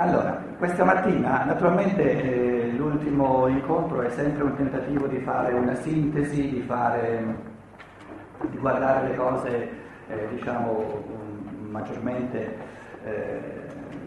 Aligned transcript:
Allora, 0.00 0.42
questa 0.56 0.82
mattina 0.82 1.44
naturalmente 1.44 2.00
eh, 2.00 2.72
l'ultimo 2.72 3.46
incontro 3.48 4.00
è 4.00 4.08
sempre 4.08 4.44
un 4.44 4.56
tentativo 4.56 5.06
di 5.06 5.18
fare 5.18 5.52
una 5.52 5.74
sintesi, 5.74 6.48
di, 6.48 6.62
fare, 6.62 7.22
di 8.48 8.56
guardare 8.56 9.08
le 9.08 9.14
cose 9.14 9.68
eh, 10.08 10.28
diciamo 10.30 11.04
maggiormente 11.68 12.56
eh, 13.04 13.40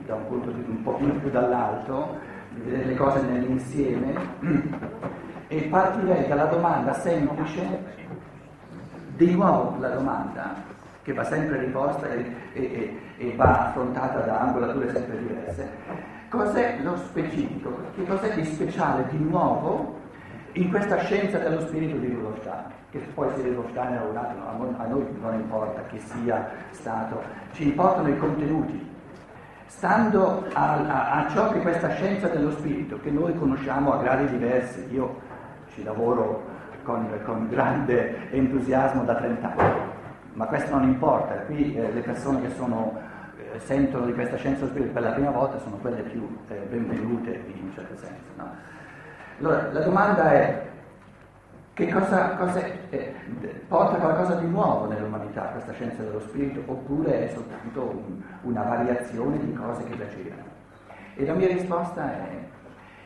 da 0.08 0.16
un 0.16 0.28
punto 0.30 0.50
di, 0.50 0.64
un 0.68 0.82
pochino 0.82 1.14
più 1.14 1.30
dall'alto, 1.30 2.18
di 2.50 2.62
vedere 2.62 2.86
le 2.86 2.96
cose 2.96 3.22
nell'insieme. 3.22 4.16
E 5.48 5.62
partirei 5.70 6.28
dalla 6.28 6.46
domanda 6.46 6.94
semplice, 6.94 7.62
di 9.16 9.32
nuovo 9.36 9.80
la 9.80 9.90
domanda 9.90 10.73
che 11.04 11.14
va 11.14 11.24
sempre 11.26 11.60
riposta 11.60 12.10
e, 12.10 12.26
e, 12.54 13.00
e 13.18 13.36
va 13.36 13.68
affrontata 13.68 14.20
da 14.20 14.40
angolature 14.40 14.90
sempre 14.92 15.18
diverse. 15.20 15.70
Cos'è 16.30 16.80
lo 16.82 16.98
specifico? 16.98 17.78
Che 17.94 18.06
cos'è 18.06 18.34
di 18.34 18.46
speciale, 18.46 19.06
di 19.12 19.18
nuovo, 19.18 20.00
in 20.54 20.70
questa 20.70 20.98
scienza 21.00 21.38
dello 21.38 21.60
spirito 21.62 21.98
di 21.98 22.08
Rudolf 22.08 22.40
Steiner? 22.40 22.72
Che 22.90 23.00
poi 23.14 23.30
sia 23.36 23.44
Rudolf 23.44 23.70
Steiner 23.70 24.02
o 24.02 24.10
un 24.10 24.18
altro, 24.18 24.82
a 24.82 24.86
noi 24.88 25.06
non 25.22 25.34
importa 25.36 25.82
chi 25.90 26.00
sia 26.00 26.50
stato, 26.72 27.22
ci 27.52 27.66
importano 27.66 28.10
i 28.10 28.18
contenuti. 28.18 28.92
Stando 29.66 30.48
a, 30.54 30.74
a, 30.74 31.12
a 31.12 31.30
ciò 31.30 31.52
che 31.52 31.60
questa 31.60 31.90
scienza 31.96 32.28
dello 32.28 32.52
spirito, 32.52 33.00
che 33.00 33.12
noi 33.12 33.36
conosciamo 33.36 33.94
a 33.94 33.98
gradi 33.98 34.28
diversi, 34.28 34.88
io 34.92 35.20
ci 35.74 35.84
lavoro 35.84 36.44
con, 36.84 37.08
con 37.26 37.48
grande 37.50 38.32
entusiasmo 38.32 39.04
da 39.04 39.16
30 39.16 39.56
anni, 39.56 39.82
ma 40.34 40.46
questo 40.46 40.72
non 40.72 40.84
importa, 40.84 41.36
qui 41.46 41.76
eh, 41.76 41.92
le 41.92 42.02
persone 42.02 42.42
che 42.42 42.50
sono, 42.56 43.00
eh, 43.38 43.60
sentono 43.60 44.06
di 44.06 44.14
questa 44.14 44.36
scienza 44.38 44.66
spirito 44.68 44.92
per 44.92 45.04
la 45.04 45.12
prima 45.12 45.30
volta 45.30 45.60
sono 45.60 45.78
quelle 45.78 46.02
più 46.02 46.28
eh, 46.48 46.56
benvenute 46.70 47.44
in 47.48 47.66
un 47.66 47.74
certo 47.74 47.96
senso. 47.98 48.32
No? 48.36 48.50
Allora, 49.40 49.72
la 49.72 49.82
domanda 49.82 50.32
è 50.32 50.68
che 51.74 51.92
cosa, 51.92 52.36
cosa 52.36 52.60
è, 52.90 53.14
porta 53.68 53.98
qualcosa 53.98 54.36
di 54.36 54.48
nuovo 54.48 54.88
nell'umanità 54.88 55.42
questa 55.52 55.74
scienza 55.74 56.04
dello 56.04 56.20
spirito 56.20 56.62
oppure 56.66 57.28
è 57.28 57.34
soltanto 57.34 57.82
un, 57.82 58.22
una 58.42 58.62
variazione 58.62 59.40
di 59.40 59.54
cose 59.54 59.84
che 59.84 59.98
già 59.98 60.06
c'erano? 60.06 60.52
E 61.16 61.26
la 61.26 61.34
mia 61.34 61.48
risposta 61.48 62.12
è 62.12 62.28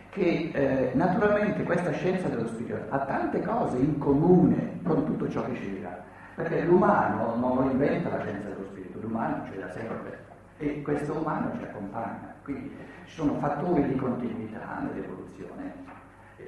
che 0.10 0.50
eh, 0.54 0.92
naturalmente 0.94 1.64
questa 1.64 1.92
scienza 1.92 2.28
dello 2.28 2.48
spirito 2.48 2.78
ha 2.90 3.00
tante 3.00 3.42
cose 3.42 3.78
in 3.78 3.98
comune 3.98 4.80
con 4.84 5.06
tutto 5.06 5.30
ciò 5.30 5.44
che 5.46 5.54
c'era 5.54 6.07
perché 6.38 6.62
l'umano 6.66 7.36
non 7.38 7.56
lo 7.56 7.72
inventa 7.72 8.10
la 8.10 8.22
scienza 8.22 8.50
dello 8.50 8.66
spirito, 8.66 9.00
l'umano 9.02 9.42
c'è 9.50 9.58
da 9.58 9.72
sempre 9.72 10.26
e 10.60 10.84
questo 10.84 11.18
umano 11.18 11.52
ci 11.58 11.64
accompagna. 11.64 12.36
Quindi 12.44 12.76
ci 13.06 13.16
sono 13.16 13.34
fattori 13.40 13.88
di 13.88 13.96
continuità 13.96 14.78
nell'evoluzione, 14.82 15.74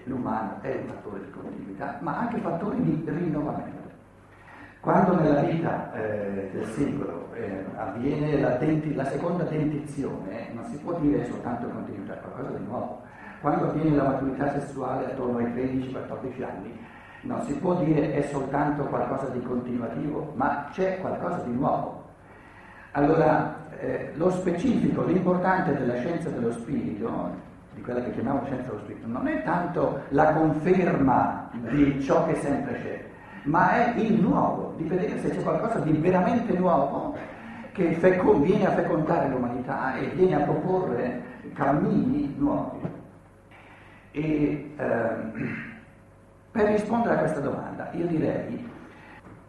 l'umano 0.04 0.62
è 0.62 0.76
un 0.76 0.90
fattore 0.90 1.22
di 1.26 1.32
continuità, 1.32 1.98
ma 2.02 2.20
anche 2.20 2.38
fattori 2.38 2.84
di 2.84 3.04
rinnovamento. 3.04 3.90
Quando 4.80 5.20
nella 5.20 5.42
vita 5.42 5.92
eh, 5.94 6.52
del 6.54 6.66
singolo 6.68 7.34
eh, 7.34 7.66
avviene 7.76 8.40
la, 8.40 8.58
denti, 8.58 8.94
la, 8.94 9.06
seconda 9.06 9.44
dentizione, 9.46 10.50
non 10.54 10.66
si 10.66 10.78
può 10.78 11.00
dire 11.00 11.26
soltanto 11.26 11.68
continuità, 11.68 12.14
è 12.14 12.22
qualcosa 12.22 12.56
di 12.56 12.64
nuovo. 12.64 13.02
Quando 13.42 13.70
avviene 13.70 13.96
la 13.96 14.04
maturità 14.04 14.52
sessuale 14.52 15.08
attorno 15.08 15.40
ai 15.40 15.46
13-14 15.46 16.44
anni, 16.44 16.80
non 17.22 17.42
si 17.46 17.54
può 17.54 17.76
dire 17.76 18.14
è 18.14 18.22
soltanto 18.24 18.84
qualcosa 18.84 19.28
di 19.28 19.42
continuativo, 19.42 20.34
ma 20.36 20.70
c'è 20.72 21.00
qualcosa 21.00 21.38
di 21.46 21.52
nuovo. 21.52 22.08
Allora, 22.92 23.68
eh, 23.80 24.12
lo 24.16 24.30
specifico, 24.32 25.04
l'importante 25.04 25.78
della 25.78 25.96
scienza 25.98 26.30
dello 26.30 26.52
spirito, 26.52 27.48
di 27.76 27.82
quella 27.82 28.02
che 28.02 28.12
chiamiamo 28.12 28.44
scienza 28.46 28.70
dello 28.70 28.80
spirito, 28.80 29.08
non 29.08 29.28
è 29.28 29.44
tanto 29.44 30.02
la 30.10 30.34
conferma 30.34 31.50
di 31.70 32.02
ciò 32.02 32.26
che 32.26 32.36
sempre 32.36 32.74
c'è, 32.82 33.06
ma 33.44 33.94
è 33.94 34.00
il 34.00 34.20
nuovo, 34.20 34.74
di 34.78 34.84
vedere 34.84 35.20
se 35.20 35.30
c'è 35.30 35.42
qualcosa 35.42 35.80
di 35.80 35.92
veramente 35.94 36.58
nuovo 36.58 37.16
che 37.72 37.94
feco- 37.94 38.40
viene 38.40 38.66
a 38.66 38.72
fecondare 38.72 39.30
l'umanità 39.30 39.96
e 39.96 40.08
viene 40.10 40.36
a 40.36 40.46
proporre 40.46 41.22
cammini 41.54 42.34
nuovi. 42.38 42.98
E, 44.12 44.74
ehm, 44.76 45.32
per 46.60 46.72
rispondere 46.72 47.16
a 47.16 47.18
questa 47.20 47.40
domanda, 47.40 47.90
io 47.94 48.06
direi 48.08 48.70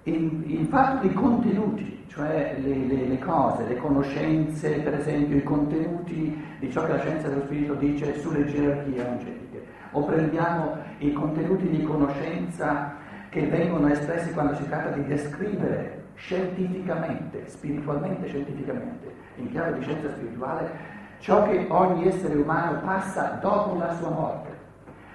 il, 0.05 0.45
il 0.47 0.67
fatto 0.67 1.05
di 1.05 1.13
contenuti, 1.13 2.05
cioè 2.07 2.57
le, 2.61 2.87
le, 2.87 3.07
le, 3.07 3.19
cose, 3.19 3.67
le 3.67 3.77
conoscenze, 3.77 4.79
per 4.79 4.95
esempio 4.95 5.37
i 5.37 5.43
contenuti 5.43 6.41
di 6.61 6.71
ciò 6.71 6.87
che 6.87 6.93
la 6.93 7.01
scienza 7.01 7.27
dello 7.27 7.43
spirito 7.47 7.75
dice 7.75 8.17
sulle 8.21 8.45
gerarchie 8.45 9.05
angeliche, 9.05 9.65
o 9.91 10.05
prendiamo 10.05 10.77
i 10.99 11.13
contenuti 11.13 11.69
di 11.69 11.83
conoscenza 11.83 12.95
che 13.29 13.45
vengono 13.47 13.89
espressi 13.89 14.33
quando 14.33 14.55
si 14.55 14.69
tratta 14.69 14.91
di 14.91 15.05
descrivere 15.05 16.05
scientificamente, 16.15 17.49
spiritualmente 17.49 18.29
scientificamente, 18.29 19.13
in 19.37 19.51
chiave 19.51 19.79
di 19.79 19.83
scienza 19.83 20.11
spirituale, 20.11 20.71
ciò 21.19 21.43
che 21.43 21.67
ogni 21.71 22.07
essere 22.07 22.35
umano 22.37 22.79
passa 22.83 23.39
dopo 23.41 23.77
la 23.77 23.93
sua 23.95 24.11
morte 24.11 24.50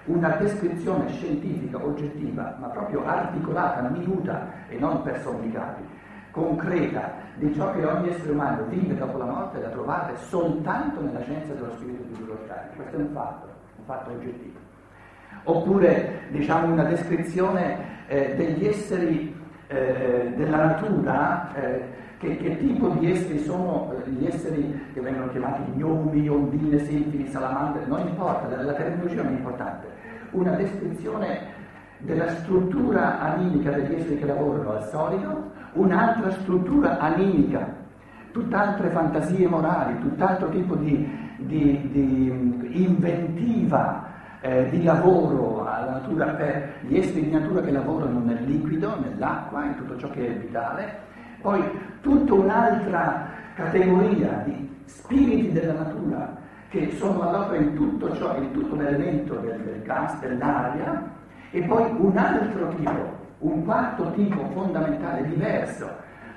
una 0.06 0.30
descrizione 0.36 1.10
scientifica, 1.10 1.84
oggettiva, 1.84 2.56
ma 2.60 2.68
proprio 2.68 3.06
articolata, 3.06 3.82
minuta 3.90 4.48
e 4.68 4.78
non 4.78 5.02
per 5.02 5.20
somnicati, 5.22 5.84
concreta 6.32 7.14
di 7.36 7.54
ciò 7.54 7.72
che 7.74 7.86
ogni 7.86 8.10
essere 8.10 8.32
umano 8.32 8.66
vive 8.66 8.96
dopo 8.96 9.18
la 9.18 9.26
morte 9.26 9.62
da 9.62 9.70
trovare 9.70 10.16
soltanto 10.18 11.02
nella 11.02 11.22
scienza 11.22 11.54
dello 11.54 11.72
spirito 11.72 12.04
di 12.04 12.26
Durkheim. 12.26 12.76
Questo 12.76 12.96
è 12.98 13.00
un 13.00 13.10
fatto, 13.14 13.48
un 13.78 13.86
fatto 13.86 14.12
oggettivo. 14.12 14.60
Oppure 15.44 16.22
diciamo 16.30 16.72
una 16.72 16.84
descrizione 16.84 18.08
eh, 18.08 18.36
degli 18.36 18.66
esseri 18.66 19.36
eh, 19.68 20.34
della 20.36 20.66
natura, 20.66 21.54
eh, 21.56 22.04
che, 22.26 22.38
che, 22.38 22.58
tipo 22.58 22.90
di 22.90 23.12
esseri 23.12 23.40
sono 23.40 23.94
eh, 23.94 24.10
gli 24.10 24.26
esseri 24.26 24.90
che 24.94 25.02
vengono 25.02 25.30
chiamati 25.30 25.62
gnomi, 25.76 26.28
ondine, 26.28 26.80
sinfili, 26.80 27.28
salamandre, 27.28 27.86
non 27.86 28.08
importa, 28.08 28.48
la, 28.48 28.64
la 28.64 28.74
terminologia 28.74 29.22
non 29.22 29.34
è 29.34 29.38
importante. 29.38 29.88
Una 30.32 30.52
descrizione 30.52 31.54
della 32.00 32.28
struttura 32.30 33.20
animica 33.20 33.72
degli 33.72 33.96
esseri 33.96 34.18
che 34.18 34.26
lavorano 34.26 34.72
al 34.72 34.88
solido, 34.90 35.52
un'altra 35.74 36.32
struttura 36.32 36.98
animica, 36.98 37.74
tutt'altre 38.32 38.90
fantasie 38.90 39.48
morali, 39.48 40.00
tutt'altro 40.00 40.50
tipo 40.50 40.76
di, 40.76 41.08
di, 41.38 41.90
di 41.92 42.84
inventiva 42.84 44.14
eh, 44.42 44.70
di 44.70 44.84
lavoro 44.84 45.66
alla 45.66 45.92
natura 45.92 46.28
per 46.34 46.74
gli 46.82 46.98
esseri 46.98 47.24
di 47.24 47.32
natura 47.32 47.62
che 47.62 47.72
lavorano 47.72 48.20
nel 48.20 48.44
liquido, 48.44 49.00
nell'acqua, 49.00 49.66
in 49.66 49.76
tutto 49.76 49.98
ciò 49.98 50.10
che 50.10 50.28
è 50.28 50.38
vitale, 50.38 51.14
poi 51.46 51.62
tutta 52.02 52.34
un'altra 52.34 53.28
categoria 53.54 54.42
di 54.46 54.68
spiriti 54.86 55.52
della 55.52 55.74
natura 55.74 56.36
che 56.70 56.90
sono 56.94 57.22
all'opera 57.22 57.62
in 57.62 57.76
tutto 57.76 58.16
ciò, 58.16 58.36
in 58.36 58.52
tutto 58.52 58.76
l'elemento 58.76 59.36
del, 59.36 59.60
del 59.60 59.84
gas, 59.84 60.20
dell'aria, 60.22 61.04
e 61.52 61.62
poi 61.62 61.86
un 61.98 62.18
altro 62.18 62.70
tipo, 62.70 63.18
un 63.38 63.64
quarto 63.64 64.12
tipo 64.14 64.44
fondamentale, 64.54 65.28
diverso, 65.28 65.88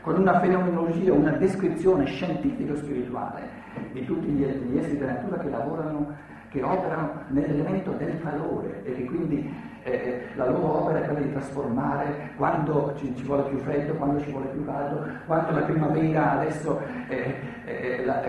con 0.03 0.21
una 0.21 0.39
fenomenologia, 0.41 1.15
una 1.15 1.33
descrizione 1.33 2.05
scientifico-spirituale 2.05 3.49
di 3.93 4.05
tutti 4.05 4.27
gli, 4.27 4.45
gli 4.45 4.79
esseri 4.79 4.99
della 4.99 5.13
natura 5.13 5.39
che 5.39 5.49
lavorano, 5.49 6.15
che 6.51 6.63
operano 6.63 7.23
nell'elemento 7.29 7.93
del 7.93 8.21
calore 8.21 8.83
e 8.85 8.95
che 8.95 9.05
quindi 9.07 9.51
eh, 9.89 10.29
la 10.35 10.49
loro 10.49 10.83
opera 10.83 11.01
è 11.01 11.05
quella 11.05 11.21
di 11.21 11.33
trasformare 11.33 12.31
quando 12.37 12.95
ci, 12.97 13.15
ci, 13.17 13.25
vuole 13.25 13.43
più 13.45 13.59
freddo, 13.59 13.95
quando 13.95 14.21
ci 14.21 14.31
vuole 14.31 14.47
più 14.47 14.65
caldo, 14.65 15.07
quando 15.27 15.53
la 15.53 15.63
primavera 15.63 16.33
adesso 16.41 16.81
eh, 17.09 18.05
la, 18.05 18.23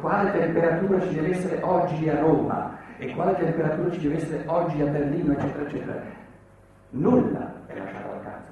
quale 0.00 0.32
temperatura 0.32 1.00
ci 1.00 1.14
deve 1.14 1.30
essere 1.30 1.62
oggi 1.62 2.08
a 2.08 2.20
Roma 2.20 2.76
e 2.98 3.14
quale 3.14 3.36
temperatura 3.36 3.90
ci 3.90 4.00
deve 4.00 4.16
essere 4.16 4.42
oggi 4.46 4.82
a 4.82 4.86
Berlino, 4.86 5.32
eccetera, 5.32 5.64
eccetera. 5.64 6.02
Nulla 6.90 7.52
è 7.66 7.78
lasciato 7.78 8.12
al 8.12 8.22
caso. 8.22 8.50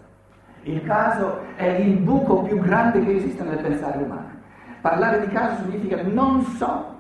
Il 0.62 0.82
caso 0.84 1.40
è 1.56 1.66
il 1.66 1.98
buco 1.98 2.42
più 2.42 2.58
grande 2.60 3.04
che 3.04 3.16
esiste 3.16 3.42
nel 3.42 3.58
pensare 3.58 4.02
umano. 4.02 4.30
Parlare 4.80 5.20
di 5.20 5.28
caso 5.32 5.62
significa 5.62 6.00
non 6.02 6.42
so 6.42 6.94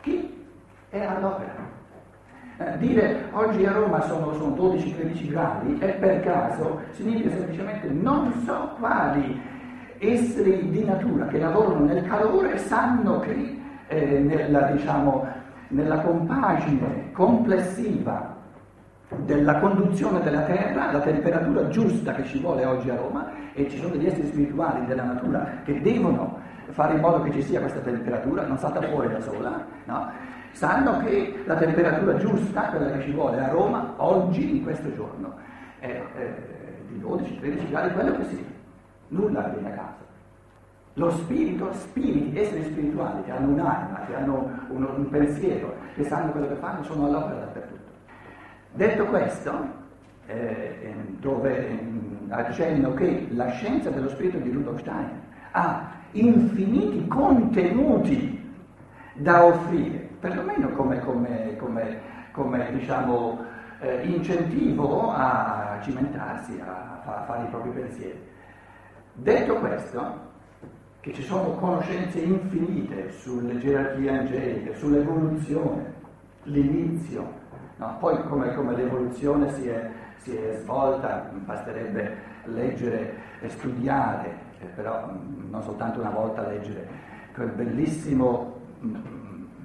chi 0.00 0.46
è 0.90 1.02
all'opera. 1.02 1.80
Eh, 2.62 2.78
dire 2.78 3.24
oggi 3.32 3.66
a 3.66 3.72
Roma 3.72 4.00
sono, 4.02 4.32
sono 4.34 4.54
12-13 4.54 5.28
gradi 5.28 5.78
è 5.78 5.94
per 5.94 6.20
caso 6.20 6.80
significa 6.90 7.30
semplicemente 7.30 7.88
non 7.88 8.32
so 8.44 8.74
quali 8.78 9.40
esseri 9.98 10.70
di 10.70 10.84
natura 10.84 11.26
che 11.26 11.38
lavorano 11.38 11.86
nel 11.86 12.06
calore 12.06 12.58
sanno 12.58 13.18
che 13.20 13.58
eh, 13.88 14.18
nella, 14.20 14.70
diciamo, 14.70 15.26
nella 15.68 16.00
compagine 16.00 17.10
complessiva 17.12 18.36
della 19.24 19.58
conduzione 19.58 20.22
della 20.22 20.42
terra, 20.42 20.92
la 20.92 21.00
temperatura 21.00 21.68
giusta 21.68 22.12
che 22.12 22.24
ci 22.24 22.40
vuole 22.40 22.64
oggi 22.64 22.90
a 22.90 22.96
Roma 22.96 23.30
e 23.52 23.68
ci 23.68 23.78
sono 23.78 23.90
degli 23.90 24.06
esseri 24.06 24.26
spirituali 24.26 24.86
della 24.86 25.04
natura 25.04 25.60
che 25.64 25.80
devono 25.80 26.38
fare 26.70 26.94
in 26.94 27.00
modo 27.00 27.22
che 27.22 27.32
ci 27.32 27.42
sia 27.42 27.60
questa 27.60 27.80
temperatura, 27.80 28.46
non 28.46 28.56
salta 28.56 28.80
fuori 28.82 29.08
da 29.08 29.20
sola, 29.20 29.64
no? 29.84 30.10
Sanno 30.52 30.98
che 30.98 31.42
la 31.44 31.56
temperatura 31.56 32.16
giusta, 32.16 32.62
quella 32.68 32.92
che 32.92 33.02
ci 33.02 33.12
vuole 33.12 33.40
a 33.40 33.48
Roma, 33.48 33.94
oggi, 33.96 34.56
in 34.56 34.62
questo 34.62 34.94
giorno, 34.94 35.34
è, 35.78 35.86
è 35.88 36.34
di 36.88 37.00
12-13 37.00 37.68
gradi, 37.70 37.94
quello 37.94 38.16
che 38.16 38.24
sia. 38.24 38.44
Nulla 39.08 39.42
viene 39.48 39.72
a 39.72 39.76
caso. 39.76 40.00
Lo 40.94 41.10
spirito, 41.10 41.72
spiriti, 41.72 42.38
esseri 42.38 42.64
spirituali 42.64 43.22
che 43.24 43.30
hanno 43.30 43.52
un'anima, 43.52 44.04
che 44.06 44.14
hanno 44.14 44.50
un, 44.68 44.84
un 44.84 45.08
pensiero, 45.08 45.74
che 45.94 46.04
sanno 46.04 46.32
quello 46.32 46.48
che 46.48 46.54
fanno, 46.56 46.82
sono 46.84 47.06
all'opera 47.06 47.40
dappertutto. 47.40 47.90
Detto 48.72 49.04
questo, 49.06 49.80
eh, 50.26 50.94
dove 51.18 51.68
eh, 51.68 51.78
accenno 52.28 52.94
che 52.94 53.26
la 53.30 53.48
scienza 53.50 53.90
dello 53.90 54.08
spirito 54.08 54.38
di 54.38 54.50
Rudolf 54.50 54.80
Steiner 54.80 55.20
ha 55.52 55.90
infiniti 56.12 57.06
contenuti 57.08 58.41
da 59.14 59.44
offrire, 59.44 59.98
perlomeno 60.20 60.70
come, 60.70 61.00
come, 61.00 61.56
come, 61.56 62.00
come 62.32 62.72
diciamo, 62.72 63.44
eh, 63.80 64.02
incentivo 64.06 65.10
a 65.10 65.78
cimentarsi, 65.82 66.60
a, 66.60 67.00
a 67.04 67.22
fare 67.24 67.44
i 67.44 67.48
propri 67.48 67.70
pensieri. 67.70 68.30
Detto 69.14 69.56
questo, 69.56 70.30
che 71.00 71.12
ci 71.12 71.22
sono 71.22 71.56
conoscenze 71.56 72.20
infinite 72.20 73.10
sulle 73.10 73.58
gerarchie 73.58 74.18
angeliche, 74.18 74.74
sull'evoluzione, 74.76 75.92
l'inizio, 76.44 77.28
no? 77.76 77.96
poi 77.98 78.22
come, 78.28 78.54
come, 78.54 78.76
l'evoluzione 78.76 79.52
si 79.52 79.66
è, 79.68 79.90
si 80.18 80.36
è, 80.36 80.58
svolta, 80.60 81.28
basterebbe 81.44 82.16
leggere 82.44 83.16
e 83.40 83.48
studiare, 83.48 84.38
eh, 84.60 84.66
però 84.66 85.10
mm, 85.10 85.50
non 85.50 85.62
soltanto 85.62 85.98
una 85.98 86.10
volta 86.10 86.46
leggere 86.46 86.88
quel 87.34 87.50
bellissimo 87.50 88.60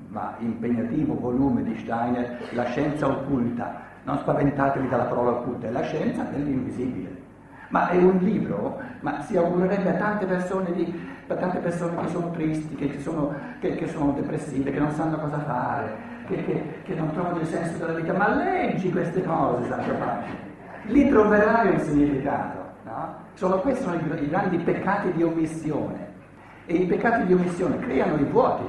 ma 0.10 0.36
impegnativo 0.40 1.20
volume 1.20 1.64
di 1.64 1.78
Steiner, 1.78 2.50
La 2.52 2.66
scienza 2.66 3.08
occulta. 3.08 3.86
Non 4.04 4.18
spaventatevi 4.20 4.88
dalla 4.88 5.04
parola 5.04 5.32
occulta, 5.32 5.68
è 5.68 5.72
la 5.72 5.82
scienza 5.82 6.24
dell'invisibile. 6.24 7.26
Ma 7.70 7.90
è 7.90 7.98
un 7.98 8.18
libro, 8.20 8.80
ma 9.02 9.20
si 9.22 9.36
augurerebbe 9.36 9.90
a 9.90 9.96
tante 9.96 10.26
persone 10.26 10.72
di 10.72 11.16
per 11.28 11.38
tante 11.38 11.58
persone 11.58 11.98
che 11.98 12.08
sono 12.08 12.32
tristi, 12.32 12.76
che, 12.76 13.00
sono, 13.00 13.36
che, 13.60 13.76
che 13.76 13.88
sono, 13.88 14.14
depressive, 14.14 14.72
che 14.72 14.80
non 14.80 14.92
sanno 14.92 15.18
cosa 15.18 15.40
fare, 15.40 15.96
che, 16.26 16.82
che, 16.84 16.96
non 16.96 17.12
trovano 17.12 17.42
il 17.42 17.46
senso 17.46 17.78
della 17.78 18.00
vita. 18.00 18.14
Ma 18.14 18.34
leggi 18.34 18.90
queste 18.90 19.22
cose, 19.24 19.68
Santo 19.68 19.94
Pace, 19.96 20.30
lì 20.86 21.10
troverai 21.10 21.74
un 21.74 21.80
significato. 21.80 22.66
No? 22.86 23.16
Sono, 23.34 23.60
questi 23.60 23.84
sono 23.84 23.96
i, 23.96 24.24
i 24.24 24.30
grandi 24.30 24.58
peccati 24.60 25.12
di 25.12 25.24
omissione. 25.24 26.16
E 26.66 26.76
i 26.76 26.86
peccati 26.86 27.26
di 27.26 27.34
omissione 27.34 27.78
creano 27.80 28.16
i 28.16 28.24
vuoti. 28.24 28.64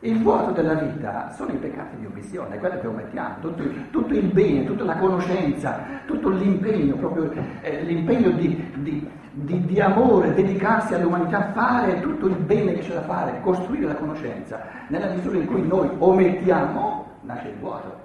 Il 0.00 0.22
vuoto 0.22 0.52
della 0.52 0.74
vita 0.74 1.32
sono 1.32 1.50
i 1.50 1.56
peccati 1.56 1.96
di 1.96 2.06
omissione, 2.06 2.56
quello 2.58 2.78
che 2.78 2.86
omettiamo, 2.86 3.34
tutto, 3.40 3.64
tutto, 3.90 4.14
il 4.14 4.26
bene, 4.26 4.64
tutta 4.64 4.84
la 4.84 4.96
conoscenza, 4.96 5.80
tutto 6.06 6.28
l'impegno, 6.28 6.94
proprio 6.94 7.32
eh, 7.62 7.82
l'impegno 7.82 8.30
di, 8.30 8.64
di, 8.76 9.10
di, 9.32 9.64
di, 9.64 9.80
amore, 9.80 10.34
dedicarsi 10.34 10.94
all'umanità, 10.94 11.50
fare 11.52 11.98
tutto 11.98 12.28
il 12.28 12.36
bene 12.36 12.74
che 12.74 12.82
c'è 12.82 12.94
da 12.94 13.02
fare, 13.02 13.40
costruire 13.40 13.86
la 13.86 13.96
conoscenza. 13.96 14.60
Nella 14.86 15.08
misura 15.08 15.36
in 15.36 15.46
cui 15.46 15.66
noi 15.66 15.90
omettiamo, 15.98 17.06
nasce 17.22 17.48
il 17.48 17.56
vuoto. 17.58 17.98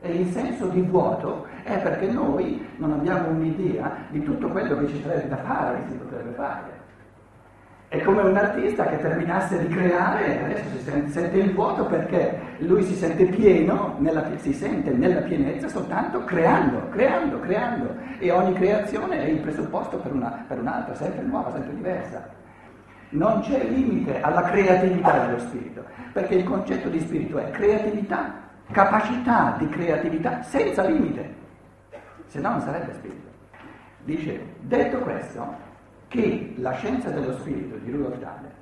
E 0.00 0.10
il 0.10 0.28
senso 0.28 0.68
di 0.68 0.80
vuoto 0.80 1.46
è 1.62 1.78
perché 1.78 2.06
noi 2.06 2.66
non 2.78 2.92
abbiamo 2.92 3.28
un'idea 3.28 3.96
di 4.08 4.22
tutto 4.22 4.48
quello 4.48 4.78
che 4.78 4.86
ci 4.88 5.02
sarebbe 5.02 5.28
da 5.28 5.36
fare, 5.36 5.82
che 5.84 5.90
si 5.90 5.96
potrebbe 5.98 6.30
fare. 6.30 6.77
È 7.88 8.02
come 8.02 8.20
un 8.20 8.36
artista 8.36 8.84
che 8.84 8.98
terminasse 8.98 9.66
di 9.66 9.74
creare 9.74 10.26
e 10.26 10.44
adesso 10.44 10.68
si 10.76 11.10
sente, 11.10 11.38
il 11.38 11.54
vuoto 11.54 11.86
perché 11.86 12.38
lui 12.58 12.82
si 12.82 12.92
sente 12.92 13.24
pieno, 13.24 13.96
nella, 13.98 14.28
si 14.36 14.52
sente 14.52 14.90
nella 14.90 15.22
pienezza 15.22 15.68
soltanto 15.68 16.22
creando, 16.24 16.86
creando, 16.90 17.40
creando. 17.40 17.96
E 18.18 18.30
ogni 18.30 18.52
creazione 18.52 19.24
è 19.24 19.28
il 19.28 19.38
presupposto 19.38 19.96
per, 19.96 20.12
una, 20.12 20.44
per 20.46 20.58
un'altra, 20.58 20.94
sempre 20.96 21.22
nuova, 21.22 21.50
sempre 21.50 21.74
diversa. 21.76 22.28
Non 23.10 23.40
c'è 23.40 23.64
limite 23.64 24.20
alla 24.20 24.42
creatività 24.42 25.24
dello 25.24 25.38
spirito, 25.38 25.82
perché 26.12 26.34
il 26.34 26.44
concetto 26.44 26.90
di 26.90 27.00
spirito 27.00 27.38
è 27.38 27.50
creatività, 27.52 28.34
capacità 28.70 29.54
di 29.56 29.66
creatività 29.70 30.42
senza 30.42 30.84
limite, 30.84 31.34
se 32.26 32.38
no 32.38 32.50
non 32.50 32.60
sarebbe 32.60 32.92
spirito. 32.92 33.28
Dice, 34.04 34.44
detto 34.60 34.98
questo, 34.98 35.67
che 36.08 36.54
la 36.56 36.72
scienza 36.72 37.10
dello 37.10 37.32
spirito 37.34 37.76
di 37.76 37.90
Rudolf 37.90 38.16
Steiner, 38.16 38.52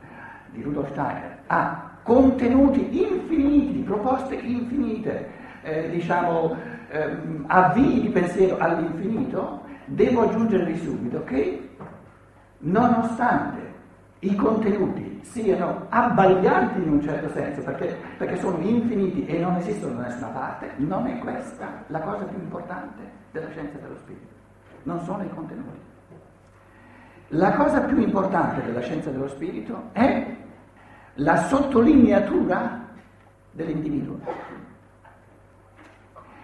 di 0.50 0.62
Rudolf 0.62 0.90
Steiner 0.90 1.38
ha 1.46 1.90
contenuti 2.02 3.02
infiniti, 3.02 3.80
proposte 3.80 4.34
infinite, 4.34 5.28
eh, 5.62 5.90
diciamo 5.90 6.56
eh, 6.88 7.16
avvii 7.46 8.00
di 8.02 8.08
pensiero 8.08 8.58
all'infinito, 8.58 9.62
devo 9.86 10.22
aggiungervi 10.22 10.76
subito 10.78 11.24
che 11.24 11.76
nonostante 12.58 13.74
i 14.20 14.34
contenuti 14.34 15.20
siano 15.22 15.86
abbaglianti 15.88 16.82
in 16.82 16.90
un 16.90 17.02
certo 17.02 17.28
senso, 17.30 17.62
perché, 17.62 17.96
perché 18.16 18.36
sono 18.38 18.58
infiniti 18.60 19.26
e 19.26 19.38
non 19.38 19.56
esistono 19.56 19.96
da 19.96 20.06
nessuna 20.06 20.28
parte, 20.28 20.70
non 20.76 21.06
è 21.06 21.18
questa 21.18 21.84
la 21.88 22.00
cosa 22.00 22.24
più 22.24 22.38
importante 22.38 23.02
della 23.32 23.50
scienza 23.50 23.78
dello 23.78 23.96
spirito, 23.96 24.32
non 24.84 25.00
sono 25.00 25.22
i 25.22 25.28
contenuti. 25.28 25.94
La 27.30 27.52
cosa 27.52 27.80
più 27.80 27.98
importante 27.98 28.62
della 28.64 28.80
scienza 28.80 29.10
dello 29.10 29.26
spirito 29.26 29.88
è 29.92 30.34
la 31.14 31.36
sottolineatura 31.36 32.84
dell'individuo. 33.50 34.18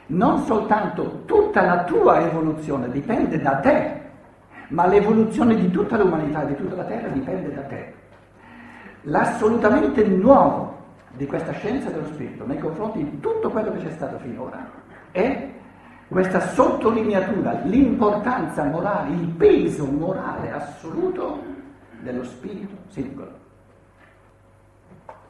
Non 0.06 0.43
soltanto 0.44 1.23
tutta 1.25 1.62
la 1.62 1.84
tua 1.84 2.20
evoluzione 2.20 2.90
dipende 2.90 3.40
da 3.40 3.56
te, 3.56 4.00
ma 4.69 4.87
l'evoluzione 4.87 5.55
di 5.55 5.70
tutta 5.70 5.96
l'umanità, 5.96 6.43
di 6.44 6.56
tutta 6.56 6.75
la 6.75 6.85
Terra 6.85 7.08
dipende 7.08 7.55
da 7.55 7.62
te. 7.62 7.94
L'assolutamente 9.02 10.05
nuovo 10.05 10.81
di 11.12 11.26
questa 11.26 11.52
scienza 11.52 11.90
dello 11.90 12.06
spirito 12.06 12.44
nei 12.46 12.58
confronti 12.58 13.05
di 13.05 13.20
tutto 13.20 13.50
quello 13.50 13.70
che 13.73 13.78
c'è 13.78 13.90
stato 13.90 14.19
finora 14.19 14.67
è 15.12 15.50
questa 16.12 16.41
sottolineatura, 16.41 17.62
l'importanza 17.64 18.64
morale, 18.64 19.14
il 19.14 19.29
peso 19.29 19.87
morale 19.87 20.53
assoluto 20.53 21.43
dello 22.03 22.23
spirito 22.23 22.75
singolo. 22.88 23.41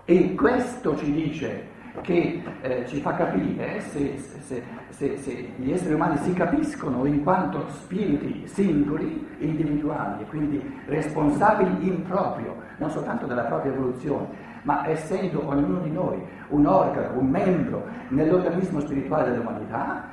E 0.05 0.35
questo 0.35 0.97
ci 0.97 1.13
dice 1.13 1.69
che 2.01 2.43
eh, 2.63 2.85
ci 2.89 3.01
fa 3.01 3.15
capire 3.15 3.81
se, 3.81 4.19
se, 4.19 4.63
se, 4.89 5.17
se, 5.19 5.53
gli 5.57 5.71
esseri 5.71 5.95
umani 5.95 6.17
si 6.17 6.33
capiscono 6.33 7.05
in 7.05 7.23
quanto 7.23 7.69
spiriti 7.69 8.49
singoli, 8.49 9.25
individuali, 9.39 10.23
e 10.23 10.27
quindi 10.27 10.81
responsabili 10.87 11.87
in 11.87 12.03
proprio, 12.03 12.57
non 12.79 12.91
soltanto 12.91 13.27
della 13.27 13.45
propria 13.45 13.73
evoluzione, 13.73 14.51
ma 14.63 14.89
essendo 14.89 15.47
ognuno 15.47 15.79
di 15.81 15.91
noi 15.91 16.21
un 16.49 16.67
organo, 16.67 17.21
un 17.21 17.29
membro 17.29 17.85
nell'organismo 18.09 18.81
spirituale 18.81 19.31
dell'umanità, 19.31 20.12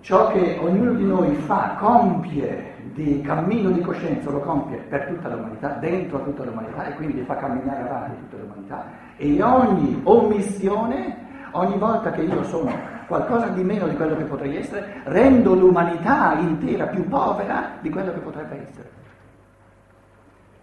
Ciò 0.00 0.28
che 0.28 0.58
ognuno 0.62 0.92
di 0.92 1.04
noi 1.04 1.34
fa, 1.34 1.76
compie 1.78 2.74
di 2.94 3.20
cammino 3.22 3.70
di 3.70 3.80
coscienza, 3.80 4.30
lo 4.30 4.40
compie 4.40 4.78
per 4.88 5.06
tutta 5.06 5.28
l'umanità, 5.28 5.70
dentro 5.80 6.18
a 6.18 6.20
tutta 6.20 6.44
l'umanità 6.44 6.86
e 6.86 6.94
quindi 6.94 7.22
fa 7.22 7.36
camminare 7.36 7.82
avanti 7.82 8.16
tutta 8.20 8.42
l'umanità. 8.42 8.84
E 9.16 9.42
ogni 9.42 10.00
omissione, 10.04 11.16
ogni 11.52 11.76
volta 11.78 12.10
che 12.12 12.22
io 12.22 12.42
sono 12.44 12.70
qualcosa 13.06 13.48
di 13.48 13.62
meno 13.62 13.86
di 13.88 13.96
quello 13.96 14.16
che 14.16 14.24
potrei 14.24 14.56
essere, 14.56 15.02
rendo 15.04 15.54
l'umanità 15.54 16.34
intera 16.38 16.86
più 16.86 17.06
povera 17.08 17.72
di 17.80 17.90
quello 17.90 18.12
che 18.12 18.20
potrebbe 18.20 18.62
essere. 18.62 18.90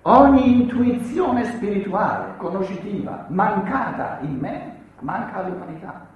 Ogni 0.04 0.62
intuizione 0.62 1.46
spirituale, 1.46 2.34
conoscitiva, 2.38 3.25
mancata 3.30 4.18
in 4.22 4.38
me, 4.38 4.75
manca 5.00 5.44
all'umanità. 5.44 6.12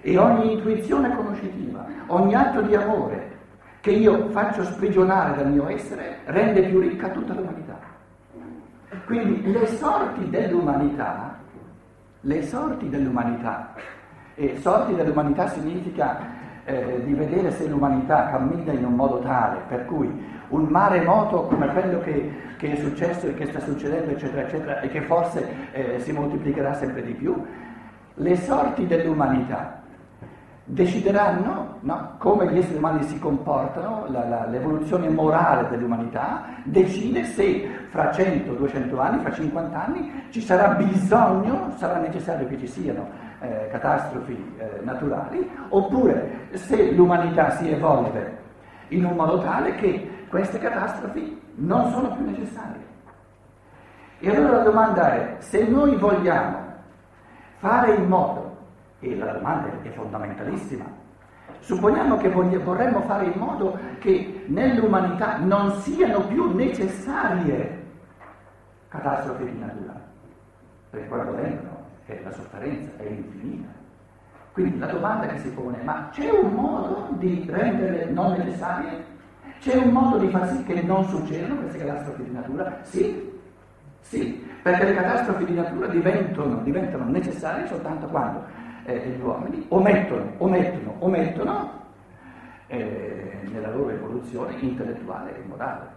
E 0.00 0.16
ogni 0.16 0.52
intuizione 0.52 1.14
conoscitiva, 1.14 1.86
ogni 2.06 2.34
atto 2.34 2.62
di 2.62 2.74
amore 2.74 3.36
che 3.80 3.90
io 3.90 4.28
faccio 4.30 4.64
sprigionare 4.64 5.36
dal 5.36 5.50
mio 5.50 5.68
essere 5.68 6.18
rende 6.24 6.62
più 6.62 6.80
ricca 6.80 7.08
tutta 7.08 7.34
l'umanità. 7.34 7.78
Quindi 9.06 9.50
le 9.50 9.66
sorti 9.66 10.28
dell'umanità, 10.28 11.36
le 12.20 12.42
sorti 12.42 12.88
dell'umanità, 12.88 13.74
e 14.34 14.56
sorti 14.58 14.94
dell'umanità 14.94 15.48
significa 15.48 16.18
eh, 16.64 17.02
di 17.04 17.14
vedere 17.14 17.50
se 17.50 17.66
l'umanità 17.66 18.28
cammina 18.30 18.72
in 18.72 18.84
un 18.84 18.94
modo 18.94 19.20
tale 19.20 19.60
per 19.66 19.86
cui 19.86 20.08
un 20.48 20.64
maremoto 20.64 21.44
come 21.44 21.66
quello 21.68 22.00
che, 22.00 22.30
che, 22.56 22.72
è 22.72 22.76
successo 22.76 23.26
e 23.26 23.34
che 23.34 23.46
sta 23.46 23.60
succedendo, 23.60 24.10
eccetera, 24.10 24.42
eccetera, 24.42 24.80
e 24.80 24.88
che 24.88 25.00
forse 25.02 25.48
eh, 25.72 25.98
si 26.00 26.12
moltiplicherà 26.12 26.74
sempre 26.74 27.02
di 27.02 27.12
più, 27.12 27.34
le 28.14 28.36
sorti 28.36 28.86
dell'umanità 28.86 29.77
decideranno 30.70 31.78
no, 31.80 32.14
come 32.18 32.52
gli 32.52 32.58
esseri 32.58 32.76
umani 32.76 33.02
si 33.04 33.18
comportano, 33.18 34.04
la, 34.08 34.28
la, 34.28 34.46
l'evoluzione 34.46 35.08
morale 35.08 35.66
dell'umanità 35.70 36.44
decide 36.64 37.24
se 37.24 37.66
fra 37.88 38.12
100, 38.12 38.52
200 38.52 39.00
anni, 39.00 39.22
fra 39.22 39.32
50 39.32 39.84
anni 39.84 40.26
ci 40.28 40.42
sarà 40.42 40.74
bisogno, 40.74 41.72
sarà 41.76 41.98
necessario 41.98 42.46
che 42.48 42.58
ci 42.58 42.66
siano 42.66 43.08
eh, 43.40 43.68
catastrofi 43.70 44.54
eh, 44.58 44.80
naturali, 44.82 45.50
oppure 45.70 46.48
se 46.52 46.92
l'umanità 46.92 47.50
si 47.52 47.70
evolve 47.70 48.36
in 48.88 49.06
un 49.06 49.16
modo 49.16 49.38
tale 49.38 49.74
che 49.76 50.26
queste 50.28 50.58
catastrofi 50.58 51.40
non 51.54 51.90
sono 51.90 52.14
più 52.14 52.26
necessarie. 52.26 52.86
E 54.18 54.36
allora 54.36 54.58
la 54.58 54.64
domanda 54.64 55.14
è, 55.14 55.36
se 55.38 55.66
noi 55.66 55.96
vogliamo 55.96 56.58
fare 57.56 57.94
in 57.94 58.06
modo 58.06 58.47
e 59.00 59.16
la 59.16 59.32
domanda 59.32 59.70
è 59.82 59.88
fondamentalissima. 59.90 60.84
Supponiamo 61.60 62.16
che 62.16 62.28
vorremmo 62.28 63.00
fare 63.02 63.26
in 63.26 63.38
modo 63.38 63.78
che 63.98 64.44
nell'umanità 64.46 65.38
non 65.38 65.72
siano 65.80 66.26
più 66.26 66.54
necessarie 66.54 67.86
catastrofi 68.88 69.44
di 69.44 69.58
natura, 69.58 70.00
perché 70.90 71.08
quando 71.08 71.34
vengono 71.34 71.84
eh, 72.06 72.20
la 72.22 72.32
sofferenza 72.32 72.90
è 72.96 73.04
infinita. 73.04 73.68
Quindi 74.52 74.78
la 74.78 74.86
domanda 74.86 75.26
che 75.26 75.38
si 75.38 75.50
pone, 75.50 75.82
ma 75.82 76.08
c'è 76.10 76.30
un 76.30 76.52
modo 76.52 77.08
di 77.18 77.46
renderle 77.48 78.06
non 78.06 78.32
necessarie? 78.32 79.16
C'è 79.60 79.76
un 79.76 79.90
modo 79.90 80.18
di 80.18 80.28
far 80.28 80.48
sì 80.48 80.64
che 80.64 80.82
non 80.82 81.04
succedano 81.04 81.60
queste 81.60 81.78
catastrofi 81.78 82.22
di 82.24 82.30
natura? 82.30 82.78
Sì, 82.82 83.38
sì, 84.00 84.46
perché 84.62 84.84
le 84.84 84.94
catastrofi 84.94 85.44
di 85.44 85.54
natura 85.54 85.86
diventano, 85.88 86.62
diventano 86.62 87.04
necessarie 87.04 87.66
soltanto 87.66 88.06
quando 88.06 88.42
eh, 88.88 89.00
degli 89.00 89.20
uomini 89.20 89.64
omettono, 89.68 90.32
omettono, 90.38 90.94
omettono 91.00 91.72
eh, 92.68 93.40
nella 93.50 93.70
loro 93.70 93.90
evoluzione 93.90 94.54
intellettuale 94.60 95.36
e 95.36 95.46
morale. 95.46 95.96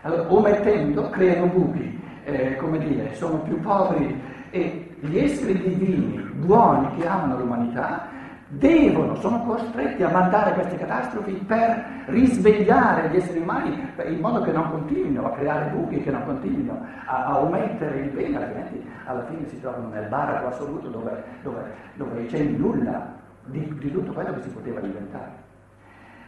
Allora, 0.00 0.32
omettendo, 0.32 1.10
creano 1.10 1.46
buchi, 1.46 2.00
eh, 2.24 2.56
come 2.56 2.78
dire, 2.78 3.14
sono 3.14 3.38
più 3.40 3.60
poveri 3.60 4.18
e 4.50 4.94
gli 5.00 5.18
esseri 5.18 5.60
divini, 5.60 6.18
buoni, 6.36 6.96
che 6.96 7.06
amano 7.06 7.38
l'umanità, 7.38 8.08
devono, 8.48 9.16
sono 9.16 9.42
costretti 9.42 10.02
a 10.02 10.10
mandare 10.10 10.52
queste 10.54 10.76
catastrofi 10.76 11.32
per 11.46 11.84
risvegliare 12.06 13.08
gli 13.08 13.16
esseri 13.16 13.40
umani 13.40 13.92
in 14.06 14.20
modo 14.20 14.40
che 14.42 14.52
non 14.52 14.70
continuino 14.70 15.26
a 15.26 15.30
creare 15.30 15.70
buchi, 15.70 16.02
che 16.02 16.10
non 16.10 16.24
continuino 16.24 16.80
a, 17.06 17.24
a 17.24 17.38
omettere 17.40 18.00
il 18.00 18.10
bene, 18.10 18.36
altrimenti 18.36 18.88
alla 19.04 19.24
fine 19.24 19.48
si 19.48 19.60
trovano 19.60 19.88
nel 19.88 20.08
baratro 20.08 20.48
assoluto 20.48 20.88
dove, 20.88 21.24
dove, 21.42 21.74
dove 21.94 22.26
c'è 22.26 22.42
nulla 22.42 23.14
di, 23.46 23.76
di 23.78 23.90
tutto 23.90 24.12
quello 24.12 24.34
che 24.34 24.42
si 24.42 24.50
poteva 24.50 24.80
diventare. 24.80 25.44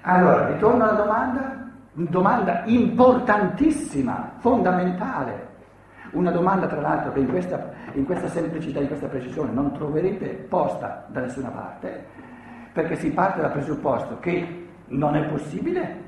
Allora, 0.02 0.46
ritorno 0.48 0.84
alla 0.84 0.92
domanda, 0.92 1.70
domanda 1.92 2.62
importantissima, 2.64 4.32
fondamentale. 4.38 5.47
Una 6.12 6.30
domanda, 6.30 6.66
tra 6.66 6.80
l'altro, 6.80 7.12
che 7.12 7.20
in 7.20 7.28
questa, 7.28 7.70
in 7.92 8.04
questa 8.04 8.28
semplicità, 8.28 8.80
in 8.80 8.86
questa 8.86 9.06
precisione 9.06 9.52
non 9.52 9.72
troverete 9.72 10.28
posta 10.48 11.04
da 11.08 11.20
nessuna 11.20 11.48
parte, 11.48 12.04
perché 12.72 12.96
si 12.96 13.10
parte 13.10 13.40
dal 13.40 13.52
presupposto 13.52 14.18
che 14.20 14.66
non 14.86 15.16
è 15.16 15.24
possibile 15.24 16.06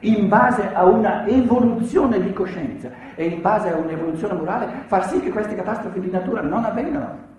in 0.00 0.28
base 0.28 0.74
a 0.74 0.84
una 0.84 1.26
evoluzione 1.26 2.20
di 2.20 2.32
coscienza 2.32 2.90
e 3.14 3.26
in 3.26 3.40
base 3.40 3.72
a 3.72 3.76
un'evoluzione 3.76 4.34
morale 4.34 4.82
far 4.86 5.08
sì 5.08 5.20
che 5.20 5.30
queste 5.30 5.54
catastrofi 5.54 6.00
di 6.00 6.10
natura 6.10 6.42
non 6.42 6.64
avvengano. 6.64 7.32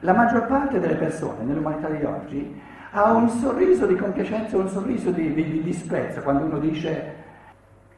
La 0.00 0.14
maggior 0.14 0.46
parte 0.46 0.80
delle 0.80 0.94
persone 0.94 1.44
nell'umanità 1.44 1.88
di 1.88 2.02
oggi 2.04 2.60
ha 2.92 3.12
un 3.12 3.28
sorriso 3.28 3.86
di 3.86 3.94
compiacenza, 3.94 4.56
un 4.56 4.68
sorriso 4.68 5.10
di, 5.10 5.32
di, 5.32 5.50
di 5.50 5.62
disprezzo 5.62 6.20
quando 6.20 6.44
uno 6.44 6.58
dice 6.58 7.21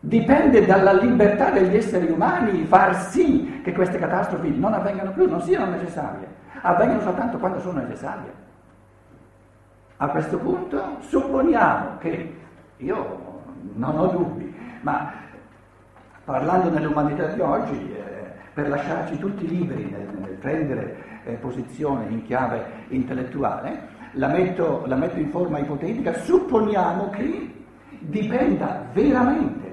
dipende 0.04 0.66
dalla 0.66 0.92
libertà 0.92 1.50
degli 1.50 1.76
esseri 1.76 2.10
umani 2.10 2.64
far 2.66 2.94
sì 2.94 3.60
che 3.62 3.72
queste 3.72 3.98
catastrofi 3.98 4.54
non 4.54 4.74
avvengano 4.74 5.12
più, 5.12 5.26
non 5.28 5.40
siano 5.40 5.70
necessarie, 5.70 6.26
avvengono 6.60 7.00
soltanto 7.00 7.38
quando 7.38 7.58
sono 7.60 7.80
necessarie. 7.80 8.42
A 9.96 10.08
questo 10.08 10.38
punto 10.38 10.98
supponiamo 11.00 11.96
che 11.98 12.36
io 12.76 13.42
non 13.74 13.98
ho 13.98 14.06
dubbi, 14.08 14.54
ma 14.82 15.10
parlando 16.24 16.68
nell'umanità 16.68 17.28
di 17.28 17.40
oggi, 17.40 17.94
eh, 17.94 18.32
per 18.52 18.68
lasciarci 18.68 19.18
tutti 19.18 19.48
liberi 19.48 19.84
nel, 19.90 20.06
nel 20.20 20.34
prendere 20.34 20.96
eh, 21.24 21.32
posizione 21.34 22.08
in 22.08 22.22
chiave 22.24 22.62
intellettuale, 22.88 23.92
la 24.12 24.28
metto, 24.28 24.82
la 24.86 24.96
metto 24.96 25.18
in 25.18 25.30
forma 25.30 25.58
ipotetica, 25.60 26.12
supponiamo 26.12 27.08
che 27.08 27.52
dipenda 28.00 28.84
veramente 28.92 29.63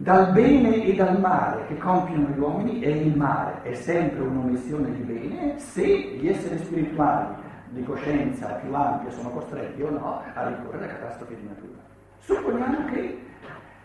dal 0.00 0.32
bene 0.32 0.82
e 0.82 0.94
dal 0.94 1.20
male 1.20 1.66
che 1.66 1.76
compiono 1.76 2.28
gli 2.28 2.38
uomini 2.38 2.80
e 2.80 2.90
il 2.90 3.14
male 3.14 3.60
è 3.64 3.74
sempre 3.74 4.22
un'omissione 4.22 4.90
di 4.94 5.02
bene 5.02 5.58
se 5.58 5.86
gli 5.86 6.26
esseri 6.26 6.56
spirituali 6.56 7.34
di 7.68 7.84
coscienza 7.84 8.46
più 8.62 8.74
ampia 8.74 9.10
sono 9.10 9.28
costretti 9.28 9.82
o 9.82 9.90
no 9.90 10.22
a 10.32 10.48
ricorrere 10.48 10.86
a 10.86 10.94
catastrofi 10.94 11.36
di 11.36 11.46
natura. 11.46 11.78
Supponiamo 12.20 12.86
che 12.86 13.18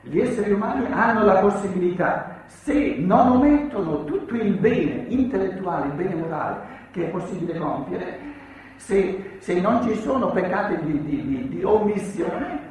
gli 0.04 0.20
esseri 0.20 0.54
umani 0.54 0.86
hanno 0.90 1.26
la 1.26 1.42
possibilità, 1.42 2.44
se 2.46 2.96
non 2.98 3.32
omettono 3.32 4.06
tutto 4.06 4.36
il 4.36 4.54
bene 4.54 5.08
intellettuale, 5.10 5.88
il 5.88 5.94
bene 5.94 6.16
morale 6.16 6.62
che 6.92 7.08
è 7.08 7.10
possibile 7.10 7.60
compiere, 7.60 8.20
se, 8.78 9.38
se 9.40 9.60
non 9.60 9.84
ci 9.84 9.94
sono 9.96 10.32
peccati 10.32 10.78
di, 10.86 11.04
di, 11.04 11.26
di, 11.26 11.48
di 11.50 11.64
omissione, 11.64 12.65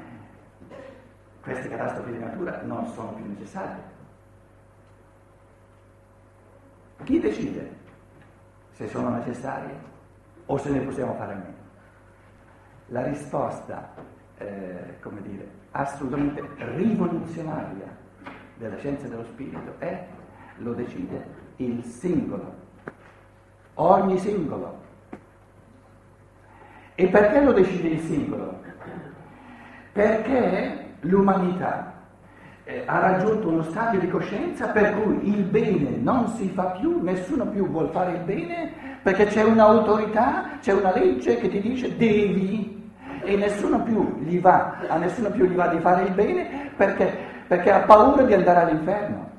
queste 1.45 1.69
catastrofi 1.69 2.11
di 2.11 2.19
natura 2.19 2.63
non 2.63 2.87
sono 2.87 3.13
più 3.13 3.27
necessarie. 3.27 3.93
Chi 7.05 7.21
decide 7.21 7.77
se 8.71 8.89
sono 8.89 9.11
necessarie 9.11 9.75
o 10.47 10.57
se 10.57 10.71
ne 10.71 10.81
possiamo 10.81 11.15
fare 11.15 11.33
a 11.33 11.37
meno? 11.37 11.63
La 12.87 13.03
risposta 13.05 13.93
eh, 14.39 14.97
come 15.01 15.21
dire, 15.21 15.47
assolutamente 15.73 16.43
rivoluzionaria 16.57 17.95
della 18.57 18.77
scienza 18.79 19.07
dello 19.07 19.25
spirito 19.25 19.75
è, 19.79 20.07
lo 20.59 20.73
decide 20.73 21.27
il 21.57 21.85
singolo, 21.85 22.55
ogni 23.75 24.19
singolo. 24.19 24.81
E 26.95 27.07
perché 27.09 27.41
lo 27.43 27.53
decide 27.53 27.89
il 27.89 28.01
singolo? 28.01 28.63
Perché 29.93 30.84
l'umanità 31.05 31.93
eh, 32.65 32.83
ha 32.87 32.99
raggiunto 32.99 33.49
uno 33.49 33.63
stadio 33.63 34.01
di 34.01 34.09
coscienza 34.09 34.69
per 34.69 34.95
cui 34.95 35.29
il 35.29 35.43
bene 35.43 35.97
non 36.01 36.29
si 36.29 36.49
fa 36.49 36.65
più, 36.79 37.03
nessuno 37.03 37.47
più 37.47 37.69
vuole 37.69 37.91
fare 37.91 38.13
il 38.13 38.21
bene, 38.21 38.73
perché 39.03 39.27
c'è 39.27 39.43
un'autorità, 39.43 40.59
c'è 40.61 40.73
una 40.73 40.93
legge 40.95 41.37
che 41.37 41.49
ti 41.49 41.61
dice 41.61 41.95
devi 41.97 42.91
e 43.23 43.37
nessuno 43.37 43.83
più 43.83 44.19
gli 44.21 44.41
va, 44.41 44.79
a 44.89 44.97
nessuno 44.97 45.31
più 45.31 45.47
gli 45.47 45.55
va 45.55 45.69
di 45.69 45.79
fare 45.81 46.05
il 46.05 46.13
bene 46.13 46.71
perché, 46.77 47.17
perché 47.47 47.71
ha 47.71 47.81
paura 47.81 48.23
di 48.23 48.35
andare 48.35 48.61
all'inferno. 48.61 49.33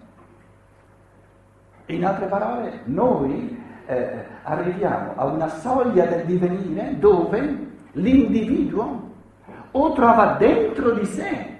In 1.87 2.05
altre 2.05 2.25
parole, 2.27 2.81
noi 2.85 3.59
eh, 3.87 4.25
arriviamo 4.43 5.13
a 5.15 5.25
una 5.25 5.47
soglia 5.47 6.05
del 6.05 6.25
divenire 6.25 6.97
dove 6.97 7.67
l'individuo 7.93 9.13
o 9.71 9.93
trova 9.93 10.35
dentro 10.37 10.91
di 10.91 11.05
sé 11.05 11.54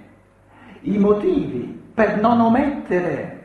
i 0.88 0.98
motivi 0.98 1.80
per 1.94 2.20
non 2.20 2.40
omettere 2.40 3.44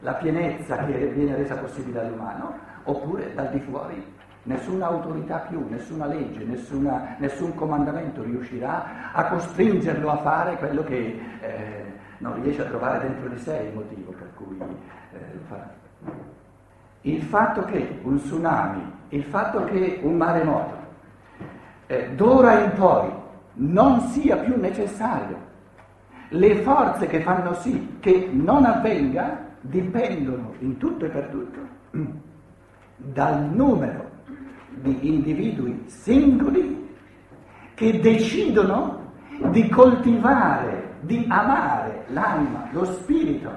la 0.00 0.14
pienezza 0.14 0.76
che 0.84 1.08
viene 1.08 1.36
resa 1.36 1.56
possibile 1.56 2.00
all'umano, 2.00 2.54
oppure 2.84 3.32
dal 3.34 3.50
di 3.50 3.60
fuori 3.60 4.20
Nessuna 4.44 4.86
autorità 4.88 5.38
più, 5.48 5.64
nessuna 5.68 6.06
legge, 6.06 6.42
nessuna, 6.42 7.14
nessun 7.18 7.54
comandamento 7.54 8.24
riuscirà 8.24 9.12
a 9.12 9.26
costringerlo 9.26 10.10
a 10.10 10.16
fare 10.16 10.56
quello 10.56 10.82
che 10.82 11.20
eh, 11.40 11.84
non 12.18 12.42
riesce 12.42 12.62
a 12.62 12.64
trovare 12.64 13.06
dentro 13.06 13.28
di 13.28 13.38
sé 13.38 13.68
il 13.68 13.74
motivo 13.74 14.10
per 14.10 14.30
cui 14.34 14.58
eh, 14.58 15.18
lo 15.32 15.40
fa. 15.46 15.68
Il 17.02 17.22
fatto 17.22 17.62
che 17.66 18.00
un 18.02 18.16
tsunami, 18.16 18.92
il 19.10 19.22
fatto 19.22 19.62
che 19.62 20.00
un 20.02 20.16
maremoto 20.16 20.76
eh, 21.86 22.10
d'ora 22.16 22.64
in 22.64 22.72
poi 22.72 23.12
non 23.54 24.00
sia 24.08 24.38
più 24.38 24.58
necessario, 24.58 25.50
le 26.32 26.56
forze 26.62 27.06
che 27.06 27.20
fanno 27.20 27.52
sì 27.54 27.98
che 28.00 28.28
non 28.32 28.64
avvenga 28.64 29.50
dipendono 29.60 30.54
in 30.60 30.78
tutto 30.78 31.04
e 31.04 31.08
per 31.08 31.28
tutto 31.28 31.58
dal 32.96 33.50
numero 33.50 34.10
di 34.80 35.08
individui 35.08 35.84
singoli 35.86 36.88
che 37.74 38.00
decidono 38.00 39.10
di 39.50 39.68
coltivare, 39.68 40.94
di 41.00 41.26
amare 41.28 42.04
l'anima, 42.08 42.68
lo 42.72 42.84
spirito, 42.84 43.50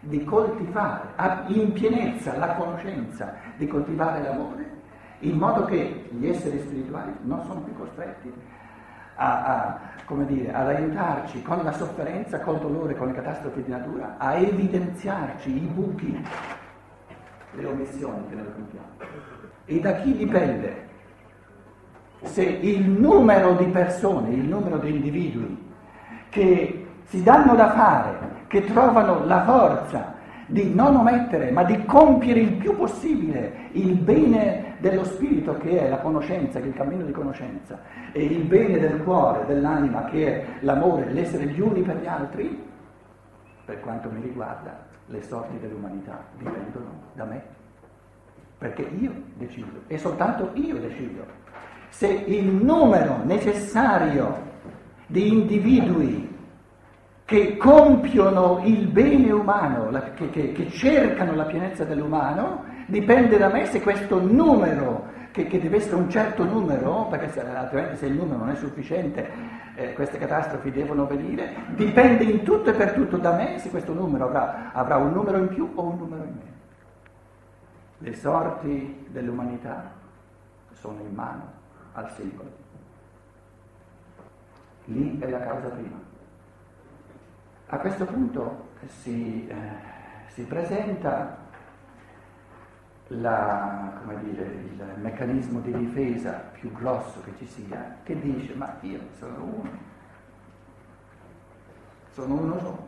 di 0.00 0.22
coltivare 0.24 1.08
in 1.48 1.72
pienezza 1.72 2.36
la 2.36 2.54
conoscenza, 2.54 3.34
di 3.56 3.66
coltivare 3.66 4.22
l'amore 4.22 4.76
in 5.20 5.36
modo 5.36 5.64
che 5.64 6.08
gli 6.10 6.28
esseri 6.28 6.60
spirituali 6.60 7.12
non 7.22 7.42
sono 7.44 7.60
più 7.62 7.74
costretti 7.74 8.32
a, 9.18 9.44
a, 9.44 9.80
dire, 10.26 10.52
ad 10.52 10.68
aiutarci 10.68 11.42
con 11.42 11.62
la 11.62 11.72
sofferenza, 11.72 12.40
col 12.40 12.58
dolore, 12.58 12.96
con 12.96 13.08
le 13.08 13.14
catastrofi 13.14 13.62
di 13.62 13.70
natura, 13.70 14.14
a 14.16 14.34
evidenziarci 14.36 15.50
i 15.54 15.66
buchi, 15.66 16.24
le 17.52 17.66
omissioni 17.66 18.28
che 18.28 18.34
noi 18.36 18.52
compiamo. 18.54 18.86
E 19.64 19.80
da 19.80 19.92
chi 19.96 20.16
dipende 20.16 20.86
se 22.22 22.42
il 22.42 22.88
numero 22.88 23.54
di 23.54 23.66
persone, 23.66 24.30
il 24.30 24.44
numero 24.44 24.78
di 24.78 24.90
individui 24.90 25.66
che 26.30 26.86
si 27.04 27.22
danno 27.22 27.54
da 27.54 27.72
fare, 27.72 28.18
che 28.46 28.64
trovano 28.64 29.24
la 29.24 29.44
forza 29.44 30.14
di 30.48 30.72
non 30.74 30.96
omettere, 30.96 31.50
ma 31.50 31.62
di 31.62 31.84
compiere 31.84 32.40
il 32.40 32.54
più 32.54 32.74
possibile 32.74 33.68
il 33.72 33.94
bene 33.94 34.76
dello 34.78 35.04
spirito 35.04 35.56
che 35.58 35.78
è 35.78 35.88
la 35.88 35.98
conoscenza, 35.98 36.58
che 36.58 36.64
è 36.64 36.68
il 36.68 36.74
cammino 36.74 37.04
di 37.04 37.12
conoscenza, 37.12 37.78
e 38.12 38.24
il 38.24 38.44
bene 38.44 38.78
del 38.78 39.02
cuore, 39.02 39.44
dell'anima 39.46 40.04
che 40.06 40.26
è 40.26 40.46
l'amore, 40.60 41.12
l'essere 41.12 41.46
gli 41.46 41.60
uni 41.60 41.82
per 41.82 41.98
gli 41.98 42.06
altri, 42.06 42.66
per 43.64 43.80
quanto 43.80 44.10
mi 44.10 44.22
riguarda, 44.22 44.86
le 45.06 45.22
sorti 45.22 45.58
dell'umanità 45.58 46.24
dipendono 46.38 46.92
da 47.12 47.24
me, 47.24 47.42
perché 48.56 48.82
io 48.98 49.12
decido, 49.34 49.82
e 49.86 49.98
soltanto 49.98 50.50
io 50.54 50.78
decido. 50.78 51.24
Se 51.90 52.06
il 52.06 52.46
numero 52.46 53.20
necessario 53.24 54.46
di 55.06 55.28
individui 55.28 56.27
che 57.28 57.58
compiono 57.58 58.62
il 58.64 58.86
bene 58.86 59.30
umano, 59.32 59.90
la, 59.90 60.14
che, 60.14 60.30
che, 60.30 60.52
che, 60.52 60.70
cercano 60.70 61.34
la 61.34 61.44
pienezza 61.44 61.84
dell'umano, 61.84 62.64
dipende 62.86 63.36
da 63.36 63.50
me 63.50 63.66
se 63.66 63.82
questo 63.82 64.18
numero, 64.18 65.08
che, 65.30 65.46
che 65.46 65.60
deve 65.60 65.76
essere 65.76 65.96
un 65.96 66.08
certo 66.08 66.44
numero, 66.44 67.06
perché 67.10 67.28
se, 67.28 67.46
altrimenti 67.46 67.96
se 67.96 68.06
il 68.06 68.14
numero 68.14 68.38
non 68.38 68.48
è 68.48 68.54
sufficiente 68.54 69.30
eh, 69.74 69.92
queste 69.92 70.16
catastrofi 70.16 70.70
devono 70.70 71.04
venire, 71.04 71.54
dipende 71.74 72.24
in 72.24 72.44
tutto 72.44 72.70
e 72.70 72.72
per 72.72 72.92
tutto 72.92 73.18
da 73.18 73.34
me 73.34 73.58
se 73.58 73.68
questo 73.68 73.92
numero 73.92 74.24
avrà, 74.24 74.70
avrà 74.72 74.96
un 74.96 75.12
numero 75.12 75.36
in 75.36 75.48
più 75.48 75.70
o 75.74 75.82
un 75.82 75.98
numero 75.98 76.22
in 76.22 76.30
meno. 76.30 76.56
Le 77.98 78.14
sorti 78.14 79.04
dell'umanità 79.10 79.92
sono 80.72 81.00
in 81.06 81.14
mano 81.14 81.42
al 81.92 82.10
singolo. 82.12 82.50
Lì 84.86 85.18
è 85.18 85.28
la 85.28 85.40
causa 85.40 85.68
prima. 85.68 86.07
A 87.70 87.76
questo 87.76 88.06
punto 88.06 88.68
si, 88.86 89.46
eh, 89.46 89.54
si 90.28 90.42
presenta 90.44 91.36
la, 93.08 94.00
dire, 94.22 94.42
il 94.42 94.82
meccanismo 94.96 95.60
di 95.60 95.74
difesa 95.74 96.48
più 96.52 96.72
grosso 96.72 97.20
che 97.20 97.32
ci 97.36 97.46
sia, 97.46 97.98
che 98.04 98.18
dice 98.20 98.54
ma 98.54 98.74
io 98.80 99.00
sono 99.18 99.44
uno, 99.44 99.70
sono 102.12 102.34
uno 102.40 102.58
solo. 102.58 102.86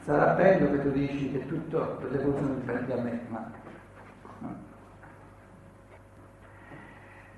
Sarà 0.00 0.32
bello 0.32 0.68
che 0.72 0.82
tu 0.82 0.90
dici 0.90 1.30
che 1.30 1.46
tutto, 1.46 2.00
le 2.00 2.22
cose 2.24 2.38
sono 2.38 2.54
differenti 2.54 2.92
da 2.92 3.00
me, 3.00 3.20
ma. 3.28 3.50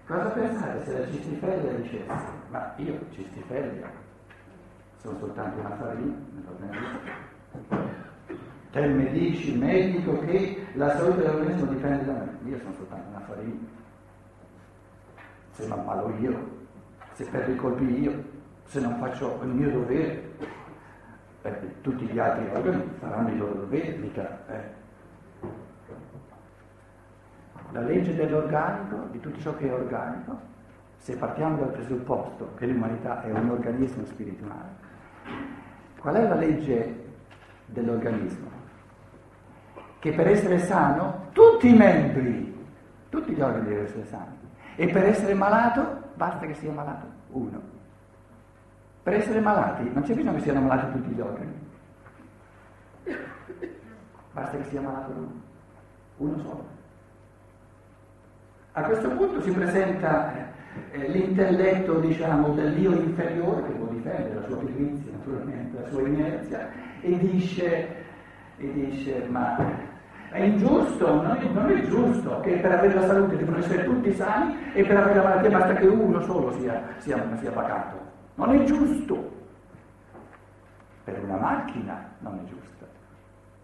Cosa 0.07 0.31
pensate 0.31 0.85
se 0.87 0.99
la 0.99 1.07
cistifeglia 1.07 1.73
dicesse, 1.73 2.27
ma 2.49 2.73
io 2.77 2.99
cistifeglia 3.11 4.07
sono 4.99 5.19
soltanto 5.19 5.61
una 5.61 5.76
farina 5.76 6.17
Te 8.71 8.87
mi 8.87 9.11
dici, 9.11 9.57
medico, 9.57 10.19
che 10.21 10.67
la 10.75 10.95
salute 10.97 11.23
dell'organismo 11.23 11.73
dipende 11.73 12.05
da 12.05 12.12
me. 12.12 12.38
Io 12.45 12.59
sono 12.59 12.73
soltanto 12.75 13.09
una 13.09 13.21
farina. 13.21 13.57
Se 15.52 15.67
mi 15.67 15.73
ammalo 15.73 16.14
io, 16.19 16.57
se 17.14 17.25
perdo 17.25 17.52
i 17.52 17.57
colpi 17.57 18.00
io, 18.02 18.23
se 18.64 18.81
non 18.81 18.99
faccio 18.99 19.40
il 19.43 19.49
mio 19.49 19.71
dovere, 19.71 20.31
eh, 21.43 21.81
tutti 21.81 22.05
gli 22.05 22.19
altri 22.19 22.47
organi 22.55 22.90
faranno 22.99 23.28
il 23.31 23.38
loro 23.38 23.55
dovere, 23.55 23.97
mica. 23.97 24.47
Eh. 24.49 24.76
La 27.73 27.81
legge 27.81 28.14
dell'organico, 28.14 29.07
di 29.11 29.21
tutto 29.21 29.40
ciò 29.40 29.57
che 29.57 29.67
è 29.67 29.73
organico, 29.73 30.38
se 30.99 31.17
partiamo 31.17 31.57
dal 31.57 31.71
presupposto 31.71 32.53
che 32.57 32.66
l'umanità 32.66 33.23
è 33.23 33.31
un 33.31 33.49
organismo 33.49 34.05
spirituale, 34.05 34.87
Qual 36.01 36.15
è 36.15 36.29
la 36.29 36.35
legge 36.35 37.07
dell'organismo? 37.67 38.51
Che 39.99 40.13
per 40.13 40.29
essere 40.29 40.59
sano 40.59 41.29
tutti 41.33 41.69
i 41.69 41.77
membri, 41.77 42.67
tutti 43.09 43.33
gli 43.33 43.41
organi 43.41 43.67
devono 43.67 43.85
essere 43.85 44.07
sani. 44.07 44.37
E 44.77 44.87
per 44.89 45.05
essere 45.05 45.35
malato 45.35 46.11
basta 46.15 46.47
che 46.47 46.55
sia 46.55 46.71
malato 46.71 47.07
uno. 47.31 47.61
Per 49.03 49.13
essere 49.15 49.41
malati 49.41 49.91
non 49.93 50.03
c'è 50.03 50.15
bisogno 50.15 50.35
che 50.35 50.43
siano 50.43 50.61
malati 50.61 50.93
tutti 50.93 51.15
gli 51.15 51.21
organi. 51.21 51.67
Basta 54.33 54.57
che 54.57 54.65
sia 54.65 54.81
malato 54.81 55.11
uno, 55.11 55.43
uno 56.19 56.39
solo. 56.39 56.67
A 58.73 58.83
questo 58.83 59.09
punto 59.09 59.41
si 59.41 59.51
presenta 59.51 60.33
eh, 60.90 61.09
l'intelletto, 61.09 61.98
diciamo, 61.98 62.54
dell'io 62.54 62.92
inferiore 62.92 63.62
che 63.66 63.72
può 63.72 63.87
difendere 63.87 64.35
la 64.35 64.46
sua 64.46 64.57
pigrizia, 64.59 65.12
naturalmente, 65.12 65.81
la 65.81 65.88
sua 65.88 66.07
inerzia, 66.07 66.68
e 67.00 67.18
dice, 67.18 67.88
e 68.59 68.72
dice 68.72 69.26
ma 69.28 69.57
è 70.31 70.42
ingiusto, 70.42 71.22
non 71.22 71.37
è, 71.37 71.48
non 71.48 71.70
è, 71.70 71.81
giusto 71.87 72.40
che 72.40 72.57
per 72.57 72.72
avere 72.72 72.94
la 72.94 73.07
salute 73.07 73.37
devono 73.37 73.59
essere 73.59 73.85
tutti 73.85 74.12
sani 74.12 74.57
e 74.74 74.85
per 74.85 74.96
avere 74.98 75.14
la 75.14 75.22
malattia 75.22 75.50
basta 75.50 75.74
che 75.74 75.87
uno 75.87 76.20
solo 76.20 76.52
sia, 76.52 76.83
sia, 76.98 77.37
sia 77.38 77.50
pacato. 77.50 77.98
Non 78.35 78.54
è 78.54 78.62
giusto. 78.64 79.37
Per 81.04 81.24
una 81.24 81.37
macchina 81.37 82.11
non 82.18 82.40
è 82.44 82.48
giusto. 82.48 82.87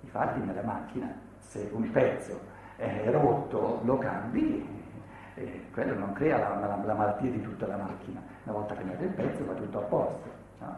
Infatti 0.01 0.41
nella 0.41 0.63
macchina 0.63 1.13
se 1.39 1.69
un 1.73 1.91
pezzo 1.91 2.41
è 2.77 3.11
rotto 3.11 3.81
lo 3.85 3.99
cambi 3.99 4.67
e 5.35 5.65
quello 5.73 5.99
non 5.99 6.13
crea 6.13 6.39
la, 6.39 6.59
la, 6.61 6.79
la, 6.85 6.95
malattia 6.95 7.31
di 7.31 7.43
tutta 7.43 7.67
la 7.67 7.77
macchina. 7.77 8.23
Una 8.45 8.59
volta 8.59 8.75
che 8.75 8.85
mette 8.85 9.05
il 9.05 9.11
pezzo 9.11 9.45
va 9.45 9.53
tutto 9.55 9.79
a 9.79 9.83
posto. 9.83 10.31
No? 10.61 10.77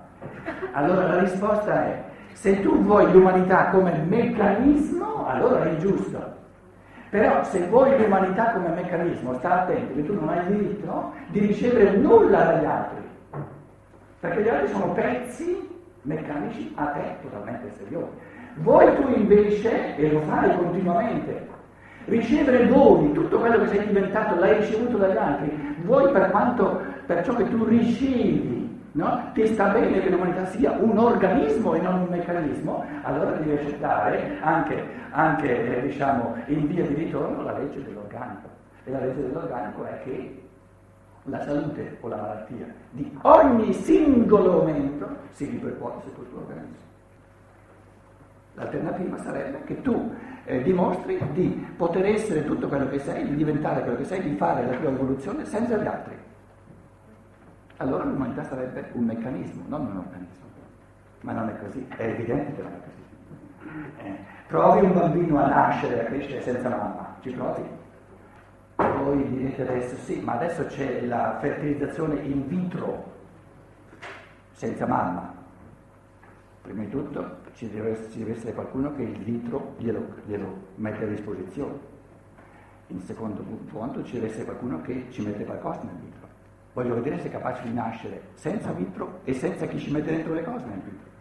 Allora 0.73 1.07
la 1.07 1.21
risposta 1.21 1.85
è, 1.85 2.03
se 2.33 2.61
tu 2.63 2.83
vuoi 2.83 3.11
l'umanità 3.13 3.69
come 3.69 3.93
meccanismo, 3.93 5.27
allora 5.27 5.65
è 5.65 5.77
giusto. 5.77 6.35
Però 7.11 7.45
se 7.45 7.67
vuoi 7.69 8.01
l'umanità 8.01 8.53
come 8.53 8.69
meccanismo, 8.69 9.35
sta 9.35 9.63
attento 9.63 9.95
che 9.95 10.05
tu 10.05 10.15
non 10.15 10.29
hai 10.29 10.39
il 10.39 10.57
diritto 10.57 11.13
di 11.29 11.41
ricevere 11.41 11.97
nulla 11.97 12.45
dagli 12.45 12.65
altri. 12.65 13.05
Perché 14.21 14.43
gli 14.43 14.49
altri 14.49 14.69
sono 14.69 14.93
pezzi 14.93 15.75
meccanici 16.03 16.73
a 16.77 16.87
te 16.87 17.17
totalmente 17.23 17.67
esteriori. 17.69 18.11
Vuoi 18.57 18.95
tu 18.97 19.09
invece, 19.15 19.97
e 19.97 20.11
lo 20.11 20.21
fai 20.23 20.57
continuamente, 20.57 21.47
ricevere 22.07 22.67
doni, 22.67 23.13
tutto 23.13 23.39
quello 23.39 23.61
che 23.61 23.69
sei 23.69 23.87
diventato 23.87 24.39
l'hai 24.39 24.59
ricevuto 24.59 24.97
dagli 24.97 25.17
altri, 25.17 25.77
vuoi 25.85 26.11
per 26.11 26.31
quanto, 26.31 26.81
per 27.07 27.25
ciò 27.25 27.35
che 27.35 27.49
tu 27.49 27.65
ricevi, 27.65 28.89
no? 28.93 29.31
ti 29.35 29.47
sta 29.47 29.69
bene 29.69 30.01
che 30.01 30.09
l'umanità 30.09 30.47
sia 30.47 30.73
un 30.73 30.99
organismo 30.99 31.75
e 31.75 31.81
non 31.81 32.01
un 32.01 32.07
meccanismo, 32.09 32.85
allora 33.03 33.33
devi 33.33 33.53
accettare 33.53 34.39
anche, 34.41 34.83
anche 35.11 35.79
eh, 35.79 35.83
diciamo, 35.83 36.37
in 36.47 36.67
via 36.67 36.85
di 36.87 36.95
ritorno 36.95 37.43
la 37.43 37.59
legge 37.59 37.83
dell'organico. 37.83 38.49
E 38.85 38.91
la 38.91 39.01
legge 39.01 39.23
dell'organico 39.23 39.85
è 39.85 40.01
che 40.05 40.43
la 41.25 41.43
salute 41.43 41.97
o 42.01 42.09
la 42.09 42.17
malattia 42.17 42.67
di 42.91 43.19
ogni 43.23 43.73
singolo 43.73 44.53
momento 44.53 45.09
si 45.31 45.47
ripercuote 45.47 46.03
su 46.05 46.15
questo 46.15 46.37
organismo. 46.37 46.86
L'alternativa 48.57 49.19
sarebbe 49.19 49.65
che 49.65 49.83
tu 49.83 50.15
eh, 50.45 50.63
dimostri 50.63 51.21
di 51.33 51.67
poter 51.77 52.07
essere 52.07 52.43
tutto 52.47 52.69
quello 52.69 52.89
che 52.89 52.99
sei, 53.01 53.29
di 53.29 53.37
diventare 53.37 53.83
quello 53.83 53.99
che 53.99 54.05
sei, 54.05 54.23
di 54.23 54.35
fare 54.37 54.65
la 54.65 54.77
tua 54.79 54.89
evoluzione 54.89 55.45
senza 55.45 55.77
gli 55.77 55.87
altri. 55.87 56.17
Allora 57.77 58.05
l'umanità 58.05 58.43
sarebbe 58.45 58.89
un 58.93 59.05
meccanismo, 59.05 59.65
non 59.67 59.83
un 59.83 59.97
organismo. 59.99 60.45
Ma 61.21 61.33
non 61.33 61.51
è 61.51 61.59
così, 61.59 61.87
è 61.97 62.03
evidente 62.05 62.55
che 62.55 62.63
non 62.63 62.73
è 62.73 62.81
così. 62.81 64.09
Eh, 64.09 64.19
provi 64.47 64.87
un 64.87 64.93
bambino 64.95 65.39
a 65.39 65.49
nascere, 65.49 66.01
a 66.01 66.05
crescere 66.05 66.41
senza 66.41 66.71
mamma, 66.71 67.17
ci 67.21 67.31
provi? 67.33 67.63
Voi 68.77 69.29
direte 69.29 69.69
adesso 69.69 69.97
sì, 69.97 70.21
ma 70.21 70.33
adesso 70.33 70.65
c'è 70.65 71.05
la 71.05 71.37
fertilizzazione 71.41 72.21
in 72.21 72.47
vitro 72.49 73.13
senza 74.53 74.87
mamma. 74.87 75.35
Prima 76.63 76.83
di 76.83 76.89
tutto 76.89 77.45
ci 77.57 77.71
deve, 77.71 78.11
ci 78.11 78.19
deve 78.19 78.33
essere 78.33 78.53
qualcuno 78.53 78.95
che 78.95 79.03
il 79.03 79.19
litro 79.23 79.75
glielo, 79.79 80.07
glielo 80.27 80.57
mette 80.75 81.05
a 81.05 81.09
disposizione. 81.09 81.95
In 82.89 83.01
secondo 83.01 83.43
punto 83.43 84.05
ci 84.05 84.13
deve 84.13 84.27
essere 84.27 84.45
qualcuno 84.45 84.83
che 84.83 85.07
ci 85.09 85.23
mette 85.23 85.45
qualcosa 85.45 85.81
nel 85.83 85.97
vitro. 85.97 86.29
Voglio 86.75 86.95
vedere 86.95 87.19
se 87.19 87.29
è 87.29 87.31
capace 87.31 87.63
di 87.63 87.73
nascere 87.73 88.21
senza 88.35 88.71
vitro 88.73 89.21
e 89.25 89.33
senza 89.33 89.67
chi 89.67 89.79
ci 89.79 89.91
mette 89.91 90.11
dentro 90.11 90.35
le 90.35 90.45
cose 90.45 90.67
nel 90.67 90.81
vitro. 90.81 91.15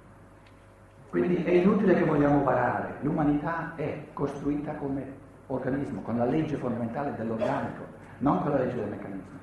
Quindi 1.09 1.35
è 1.43 1.51
inutile 1.51 1.95
che 1.95 2.03
vogliamo 2.03 2.41
parare, 2.41 2.95
l'umanità 2.99 3.73
è 3.75 4.07
costruita 4.11 4.73
come 4.73 5.23
organismo, 5.47 6.01
con 6.01 6.17
la 6.17 6.25
legge 6.25 6.57
fondamentale 6.57 7.15
dell'organico, 7.15 7.85
non 8.17 8.41
con 8.41 8.51
la 8.51 8.57
legge 8.57 8.75
del 8.75 8.89
meccanismo. 8.89 9.39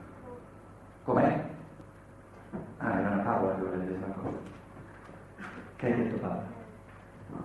Com'è? 1.04 1.44
Ah, 2.76 2.98
era 2.98 3.10
una 3.12 3.54
che 3.54 3.62
voleva 3.62 3.76
dire 3.82 3.96
una 3.96 4.14
cosa. 4.14 4.36
Che 5.76 5.86
hai 5.86 5.96
detto 5.96 6.16
Paola? 6.18 6.51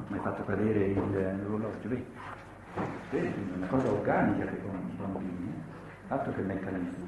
Mi 0.07 0.17
hai 0.17 0.23
fatto 0.23 0.43
cadere 0.43 0.85
il, 0.85 1.39
l'orologio, 1.43 1.87
vedi? 1.89 2.05
Vedi, 3.09 3.27
è 3.27 3.55
una 3.55 3.67
cosa 3.67 3.89
organica 3.89 4.45
che 4.45 4.61
con 4.61 4.75
i 4.75 4.95
bambini, 4.95 5.53
eh? 5.53 6.13
altro 6.13 6.33
che 6.33 6.41
il 6.41 6.45
meccanismo. 6.45 7.05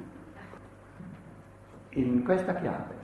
In 1.90 2.24
questa 2.24 2.56
chiave 2.56 2.96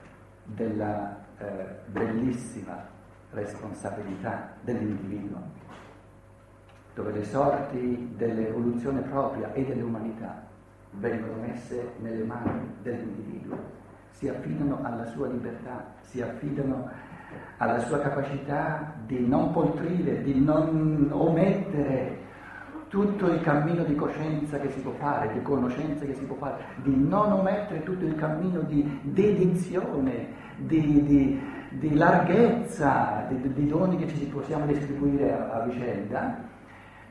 della 0.44 1.18
eh, 1.38 1.66
bellissima 1.88 2.88
responsabilità 3.32 4.54
dell'individuo, 4.62 5.42
dove 6.94 7.12
le 7.12 7.26
sorti 7.26 8.14
dell'evoluzione 8.16 9.02
propria 9.02 9.52
e 9.54 9.66
dell'umanità 9.66 10.44
vengono 10.92 11.42
messe 11.42 11.94
nelle 12.00 12.24
mani 12.24 12.76
dell'individuo, 12.82 13.58
si 14.12 14.30
affidano 14.30 14.80
alla 14.84 15.06
sua 15.08 15.28
libertà, 15.28 15.94
si 16.02 16.22
affidano 16.22 16.90
alla 17.58 17.80
sua 17.80 18.00
capacità 18.00 18.94
di 19.06 19.26
non 19.26 19.52
poltrire, 19.52 20.22
di 20.22 20.40
non 20.40 21.10
omettere 21.12 22.24
tutto 22.88 23.28
il 23.28 23.42
cammino 23.42 23.84
di 23.84 23.96
coscienza 23.96 24.58
che 24.60 24.70
si 24.70 24.80
può 24.80 24.92
fare, 24.94 25.34
di 25.34 25.42
conoscenza 25.42 26.06
che 26.06 26.14
si 26.14 26.24
può 26.24 26.36
fare, 26.38 26.64
di 26.78 26.96
non 26.96 27.32
omettere 27.32 27.84
tutto 27.84 28.06
il 28.06 28.16
cammino 28.16 28.62
di 28.62 29.00
dedizione, 29.02 30.28
di, 30.58 31.04
di, 31.04 31.42
di 31.72 31.94
larghezza, 31.94 33.26
di, 33.28 33.54
di, 33.54 33.68
doni 33.68 33.98
che 33.98 34.08
ci 34.08 34.26
possiamo 34.28 34.66
distribuire 34.66 35.34
a, 35.34 35.62
a 35.62 35.66
vicenda, 35.66 36.38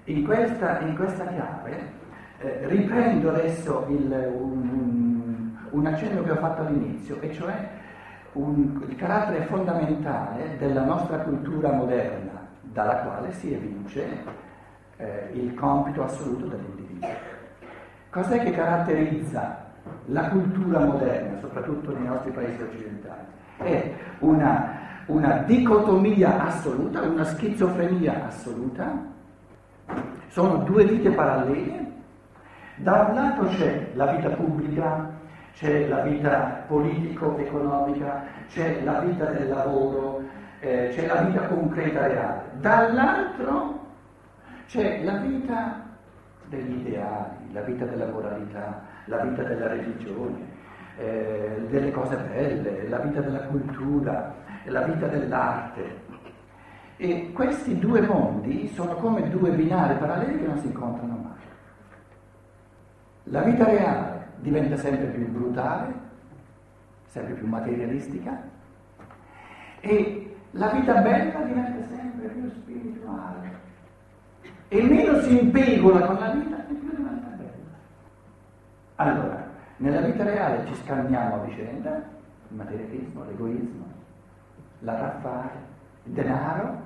in 0.04 0.24
questa, 0.24 0.80
in 0.80 0.94
questa 0.94 1.26
chiave 1.26 2.02
eh, 2.38 2.66
riprendo 2.66 3.30
adesso 3.30 3.86
il, 3.88 4.32
un, 4.38 5.50
un, 5.70 5.86
accenno 5.86 6.22
che 6.22 6.30
ho 6.30 6.36
fatto 6.36 6.62
all'inizio, 6.62 7.20
e 7.20 7.32
cioè 7.32 7.68
un, 8.34 8.84
il 8.88 8.96
carattere 8.96 9.44
fondamentale 9.46 10.56
della 10.58 10.84
nostra 10.84 11.18
cultura 11.18 11.72
moderna, 11.72 12.46
dalla 12.60 12.96
quale 12.96 13.32
si 13.32 13.52
evince 13.52 14.06
eh, 14.96 15.30
il 15.32 15.54
compito 15.54 16.04
assoluto 16.04 16.46
dell'individuo. 16.46 17.08
Cos'è 18.10 18.42
che 18.42 18.50
caratterizza 18.52 19.64
la 20.06 20.28
cultura 20.28 20.80
moderna, 20.80 21.38
soprattutto 21.40 21.92
nei 21.92 22.06
nostri 22.06 22.30
paesi 22.30 22.62
occidentali? 22.62 23.22
È 23.56 23.94
una, 24.20 24.78
una 25.06 25.42
dicotomia 25.46 26.44
assoluta, 26.44 27.02
una 27.02 27.24
schizofrenia 27.24 28.26
assoluta, 28.26 29.12
sono 30.28 30.56
due 30.58 30.84
vite 30.84 31.10
parallele 31.10 31.84
da 32.76 33.06
un 33.08 33.14
lato 33.14 33.44
c'è 33.46 33.90
la 33.94 34.06
vita 34.06 34.30
pubblica, 34.30 35.08
c'è 35.54 35.86
la 35.86 36.00
vita 36.00 36.64
politico-economica, 36.66 38.24
c'è 38.48 38.82
la 38.82 38.98
vita 39.00 39.26
del 39.26 39.48
lavoro, 39.48 40.22
eh, 40.58 40.88
c'è 40.92 41.06
la 41.06 41.22
vita 41.22 41.42
concreta 41.46 42.06
reale. 42.08 42.42
Dall'altro 42.54 43.80
c'è 44.66 45.04
la 45.04 45.16
vita 45.18 45.82
degli 46.48 46.80
ideali, 46.80 47.52
la 47.52 47.60
vita 47.60 47.84
della 47.84 48.06
moralità, 48.06 48.82
la 49.04 49.18
vita 49.18 49.44
della 49.44 49.68
religione, 49.68 50.38
eh, 50.98 51.66
delle 51.68 51.92
cose 51.92 52.16
belle, 52.16 52.88
la 52.88 52.98
vita 52.98 53.20
della 53.20 53.44
cultura, 53.44 54.34
la 54.64 54.82
vita 54.82 55.06
dell'arte. 55.06 56.02
E 56.96 57.30
questi 57.32 57.78
due 57.78 58.00
mondi 58.00 58.68
sono 58.74 58.94
come 58.94 59.28
due 59.28 59.50
binari 59.50 59.94
paralleli 59.94 60.38
che 60.38 60.46
non 60.46 60.58
si 60.58 60.66
incontrano 60.66 61.16
mai. 61.22 61.32
La 63.24 63.42
vita 63.42 63.64
reale 63.64 64.14
diventa 64.38 64.76
sempre 64.76 65.06
più 65.06 65.28
brutale, 65.30 65.92
sempre 67.06 67.34
più 67.34 67.46
materialistica 67.46 68.42
e 69.80 70.36
la 70.52 70.68
vita 70.70 70.94
bella 71.00 71.40
diventa 71.40 71.86
sempre 71.88 72.28
più 72.28 72.48
spirituale. 72.50 73.62
E 74.68 74.82
meno 74.82 75.20
si 75.20 75.38
impegola 75.40 76.06
con 76.06 76.18
la 76.18 76.30
vita 76.30 76.66
e 76.66 76.72
più 76.72 76.90
diventa 76.90 77.28
bella. 77.36 77.76
Allora, 78.96 79.46
nella 79.76 80.00
vita 80.00 80.24
reale 80.24 80.66
ci 80.66 80.74
scanniamo 80.76 81.34
a 81.34 81.38
vicenda, 81.44 81.96
il 81.96 82.56
materialismo, 82.56 83.24
l'egoismo, 83.24 83.84
la 84.80 84.98
raffare, 84.98 85.50
il 86.04 86.12
denaro, 86.12 86.82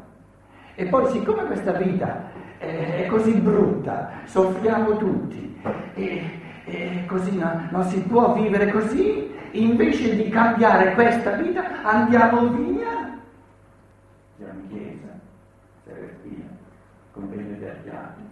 e 0.75 0.87
poi 0.87 1.07
siccome 1.11 1.45
questa 1.45 1.73
vita 1.73 2.31
è, 2.59 3.07
così 3.09 3.35
brutta, 3.35 4.11
soffriamo 4.25 4.97
tutti 4.97 5.61
e, 5.95 6.38
e 6.69 7.05
così 7.07 7.37
no, 7.37 7.67
non 7.71 7.83
si 7.85 8.01
può 8.03 8.35
vivere 8.35 8.71
così, 8.71 9.35
invece 9.53 10.17
di 10.17 10.29
cambiare 10.29 10.93
questa 10.93 11.33
vita 11.33 11.83
andiamo 11.83 12.49
via. 12.49 13.21
Andiamo 14.39 14.61
in 14.61 14.69
chiesa, 14.69 15.19
via, 16.23 16.45
convegno 17.13 17.57
di 17.57 17.65
archiani, 17.65 18.29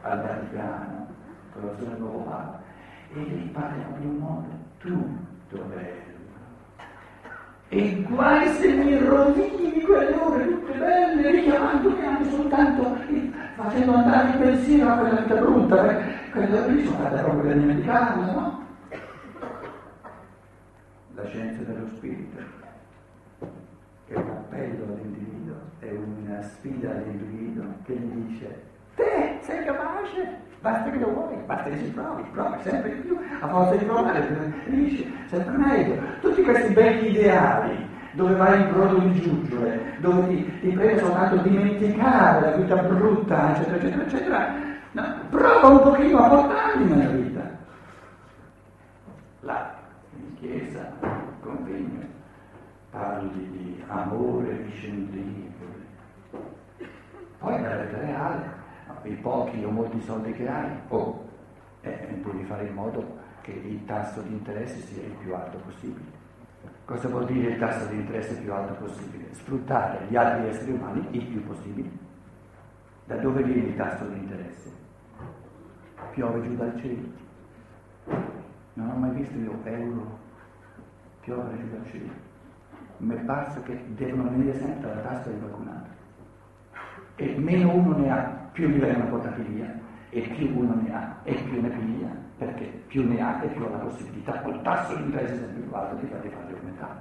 al 0.00 0.22
Vaticano, 0.22 1.06
con 1.52 1.70
stesso 1.76 1.98
nuovo 1.98 2.18
Papa, 2.20 2.62
e 3.12 3.18
lì 3.18 3.50
parliamo 3.52 3.96
di 3.98 4.06
un 4.06 4.16
mondo 4.16 4.48
tutto 4.78 5.64
bello. 5.64 6.06
E 7.68 8.02
guai 8.08 8.48
se 8.54 8.72
mi 8.72 8.96
rovini 8.96 9.84
ore 9.84 10.48
tutte 10.48 10.72
belle, 10.72 11.30
richiamandomi 11.30 12.04
anche 12.04 12.30
soltanto 12.30 12.96
facendo 13.58 13.92
andare 13.92 14.28
il 14.30 14.36
pensiero 14.36 14.88
a 14.88 14.96
quella 14.98 15.20
vita 15.20 15.34
brutta, 15.34 15.90
eh? 15.90 16.30
quella 16.30 16.66
lì 16.66 16.84
sono 16.84 16.98
state 17.00 17.22
proprio 17.22 17.52
dimenticarla, 17.54 18.32
no? 18.32 18.66
La 21.14 21.26
scienza 21.26 21.62
dello 21.64 21.88
spirito 21.88 22.38
è 24.06 24.14
un 24.14 24.28
appello 24.28 24.84
all'individuo, 24.84 25.56
è 25.80 25.90
una 25.90 26.40
sfida 26.42 26.90
all'individuo 26.90 27.64
che 27.82 27.94
gli 27.94 28.26
dice, 28.26 28.62
te 28.94 29.38
sei 29.42 29.64
capace, 29.64 30.46
Basta 30.60 30.90
che 30.90 30.98
lo 30.98 31.12
vuoi, 31.12 31.36
basta 31.46 31.70
che 31.70 31.76
si 31.76 31.90
provi, 31.90 32.22
provi 32.32 32.56
sempre 32.62 32.92
di 32.96 33.00
più, 33.02 33.16
a 33.40 33.48
forza 33.48 33.76
di 33.76 33.84
provare, 33.84 34.26
riesci 34.66 35.16
sempre 35.28 35.56
meglio. 35.56 36.02
Tutti 36.20 36.42
questi 36.42 36.72
belli 36.72 37.10
ideali 37.10 37.87
dove 38.18 38.34
vai 38.34 38.60
in 38.60 38.72
brodo 38.72 38.98
di 38.98 39.20
giuggiole, 39.20 39.94
dove 40.00 40.26
ti, 40.26 40.60
ti 40.60 40.68
prende 40.70 40.98
soltanto 40.98 41.36
dimenticare 41.36 42.40
la 42.40 42.56
vita 42.56 42.74
brutta, 42.74 43.54
eccetera, 43.54 43.76
eccetera, 43.76 44.02
eccetera, 44.02 44.54
no, 44.90 45.14
prova 45.30 45.68
un 45.68 45.82
pochino 45.82 46.18
a 46.18 46.28
portarli 46.28 46.84
nella 46.84 47.10
vita. 47.10 47.56
Là, 49.40 49.72
in 50.16 50.34
chiesa, 50.34 50.92
convegno, 51.40 52.00
parli 52.90 53.30
di 53.50 53.84
amore 53.86 54.64
discendibile. 54.64 55.46
Poi 57.38 57.60
nella 57.60 57.84
vita 57.84 57.98
reale 57.98 58.56
i 59.04 59.14
pochi 59.14 59.62
o 59.62 59.70
molti 59.70 60.00
soldi 60.00 60.32
che 60.32 60.48
hai, 60.48 60.70
o 60.88 61.24
eh, 61.82 62.20
devi 62.20 62.42
fare 62.42 62.66
in 62.66 62.74
modo 62.74 63.16
che 63.42 63.52
il 63.52 63.84
tasso 63.84 64.22
di 64.22 64.32
interesse 64.32 64.80
sia 64.80 65.04
il 65.04 65.14
più 65.22 65.32
alto 65.32 65.58
possibile. 65.58 66.26
Cosa 66.88 67.06
vuol 67.08 67.26
dire 67.26 67.50
il 67.50 67.58
tasso 67.58 67.86
di 67.90 67.96
interesse 67.96 68.40
più 68.40 68.50
alto 68.50 68.72
possibile? 68.82 69.34
Sfruttare 69.34 70.06
gli 70.08 70.16
altri 70.16 70.48
esseri 70.48 70.70
umani 70.70 71.06
il 71.10 71.26
più 71.26 71.44
possibile. 71.44 71.90
Da 73.04 73.16
dove 73.16 73.42
viene 73.42 73.68
il 73.68 73.76
tasso 73.76 74.06
di 74.06 74.16
interesse? 74.16 74.72
Piove 76.12 76.40
giù 76.40 76.56
dal 76.56 76.74
cielo. 76.80 77.08
Non 78.72 78.88
ho 78.88 78.94
mai 78.94 79.10
visto 79.10 79.36
io 79.36 79.60
euro 79.64 80.18
piovere 81.20 81.58
giù 81.58 81.68
dal 81.72 81.86
cielo. 81.90 82.10
Mi 82.96 83.14
è 83.16 83.18
parso 83.18 83.60
che 83.64 83.84
devono 83.88 84.30
venire 84.30 84.56
sempre 84.56 84.88
dalla 84.88 85.02
tasca 85.02 85.28
di 85.28 85.40
qualcun 85.40 85.68
altro. 85.68 85.92
E 87.16 87.36
meno 87.36 87.70
uno 87.70 87.98
ne 87.98 88.10
ha 88.10 88.48
più 88.50 88.66
li 88.66 88.78
vengono 88.78 89.10
portati 89.10 89.42
via 89.42 89.78
e 90.08 90.22
più 90.22 90.58
uno 90.58 90.80
ne 90.80 90.94
ha 90.94 91.18
e 91.24 91.34
più 91.34 91.60
ne 91.60 91.68
piglia, 91.68 92.08
perché 92.38 92.64
più 92.86 93.06
ne 93.06 93.20
ha 93.20 93.40
e 93.42 93.48
più 93.48 93.64
ha 93.64 93.70
la 93.70 93.78
possibilità, 93.78 94.40
col 94.40 94.62
tasso 94.62 94.94
di 94.96 95.02
interesse 95.02 95.36
sempre 95.36 95.60
più 95.60 95.74
alto, 95.74 95.96
di 95.96 96.06
farli 96.06 96.28
fare 96.30 96.54
aumentare. 96.56 97.00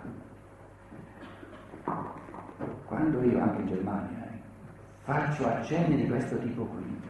Quando 2.85 3.21
io, 3.21 3.41
anche 3.41 3.61
in 3.61 3.67
Germania, 3.67 4.27
eh, 4.31 4.39
faccio 5.03 5.47
accenni 5.47 5.95
di 5.95 6.07
questo 6.07 6.37
tipo 6.39 6.65
qui, 6.65 7.01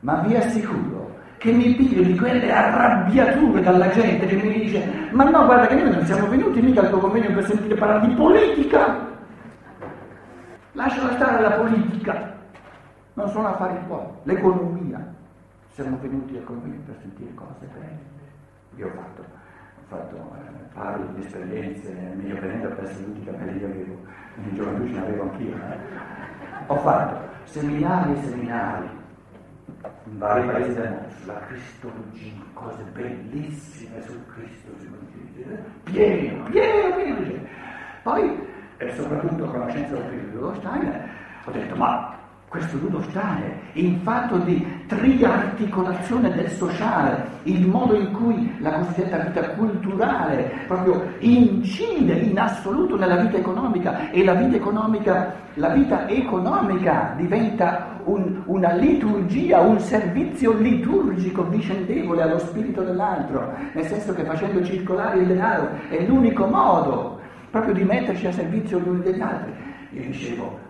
ma 0.00 0.20
vi 0.22 0.36
assicuro 0.36 1.16
che 1.38 1.52
mi 1.52 1.74
piglio 1.74 2.02
di 2.02 2.16
quelle 2.16 2.50
arrabbiature 2.50 3.60
dalla 3.60 3.90
gente 3.90 4.26
che 4.26 4.36
mi 4.36 4.52
dice 4.52 5.08
ma 5.12 5.22
no 5.22 5.44
guarda 5.44 5.68
che 5.68 5.76
noi 5.76 5.92
non 5.92 6.04
siamo 6.04 6.26
venuti 6.26 6.60
mica 6.60 6.80
al 6.80 6.88
tuo 6.88 6.98
convegno 6.98 7.32
per 7.32 7.44
sentire 7.44 7.76
parlare 7.76 8.08
di 8.08 8.14
politica 8.14 9.06
lasciala 10.72 11.14
stare 11.14 11.40
la 11.40 11.52
politica 11.52 12.38
non 13.18 13.28
sono 13.30 13.48
affari 13.48 13.76
tuoi, 13.86 14.06
l'economia. 14.22 15.04
Siamo 15.78 15.96
venuti 16.00 16.36
a 16.36 16.40
convegno 16.42 16.80
per 16.86 16.96
sentire 16.98 17.32
cose 17.34 17.64
belle. 17.72 17.98
Io 18.74 18.88
ho 18.88 18.90
fatto, 18.90 19.22
ho 19.22 19.82
fatto 19.86 20.16
eh, 20.16 20.74
parlo 20.74 21.06
di 21.14 21.24
esperienze, 21.24 21.92
meglio 22.16 22.34
venendo 22.40 22.68
per 22.70 22.88
saluti 22.88 23.22
capelli 23.22 23.60
io 23.60 23.66
avevo, 23.66 23.96
in 24.42 24.54
gioventù 24.56 24.88
ce 24.88 24.92
ne 24.94 24.98
avevo 24.98 25.22
anch'io. 25.22 25.54
Eh. 25.54 25.78
ho 26.66 26.76
fatto 26.78 27.28
seminari 27.44 28.12
e 28.12 28.22
seminari 28.24 28.88
in 30.06 30.18
vari 30.18 30.46
paesi 30.48 30.74
del 30.74 30.90
mondo 30.90 31.10
sulla 31.10 31.38
cristologia, 31.46 32.42
cose 32.54 32.82
bellissime 32.92 34.02
sul 34.02 34.26
Cristo, 34.34 34.72
pieno, 35.84 36.42
pieno, 36.50 36.96
pieno. 36.96 37.46
Poi, 38.02 38.48
e 38.78 38.94
soprattutto 38.96 39.44
conoscenza 39.44 39.94
del 39.94 40.08
Cristo 40.08 40.26
di 40.26 40.34
Rudolf 40.34 40.58
Steiner, 40.58 41.08
ho 41.44 41.50
detto, 41.52 41.76
ma 41.76 42.18
questo 42.48 42.78
nudo 42.78 43.02
stare, 43.02 43.60
in 43.74 44.00
fatto 44.00 44.38
di 44.38 44.66
triarticolazione 44.86 46.32
del 46.32 46.50
sociale, 46.50 47.26
il 47.42 47.66
modo 47.66 47.94
in 47.94 48.10
cui 48.12 48.56
la 48.60 48.72
cosiddetta 48.72 49.18
vita 49.18 49.50
culturale 49.50 50.50
proprio 50.66 51.12
incide 51.18 52.14
in 52.14 52.38
assoluto 52.38 52.96
nella 52.96 53.16
vita 53.16 53.36
economica 53.36 54.10
e 54.10 54.24
la 54.24 54.32
vita 54.32 54.56
economica, 54.56 55.34
la 55.54 55.68
vita 55.68 56.08
economica 56.08 57.12
diventa 57.16 58.00
un, 58.04 58.42
una 58.46 58.72
liturgia, 58.72 59.60
un 59.60 59.78
servizio 59.78 60.52
liturgico 60.54 61.44
vicendevole 61.44 62.22
allo 62.22 62.38
spirito 62.38 62.82
dell'altro, 62.82 63.52
nel 63.74 63.84
senso 63.84 64.14
che 64.14 64.24
facendo 64.24 64.64
circolare 64.64 65.18
il 65.18 65.26
denaro 65.26 65.68
è 65.90 66.02
l'unico 66.06 66.46
modo 66.46 67.20
proprio 67.50 67.74
di 67.74 67.84
metterci 67.84 68.26
a 68.26 68.32
servizio 68.32 68.78
gli 68.78 68.88
uni 68.88 69.02
degli 69.02 69.20
altri. 69.20 69.52
Io 69.90 70.02
dicevo, 70.02 70.67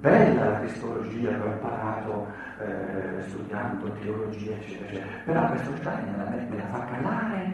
bella 0.00 0.50
la 0.50 0.58
cristologia 0.60 1.28
che 1.30 1.42
ho 1.42 1.52
imparato 1.52 2.26
eh, 2.60 3.22
studiando 3.28 3.90
teologia, 4.00 4.52
eccetera, 4.52 4.86
eccetera. 4.86 5.06
Però 5.24 5.48
questo 5.48 5.76
Stein 5.76 6.14
me, 6.16 6.46
me 6.48 6.56
la 6.56 6.78
fa 6.78 6.84
calare 6.84 7.52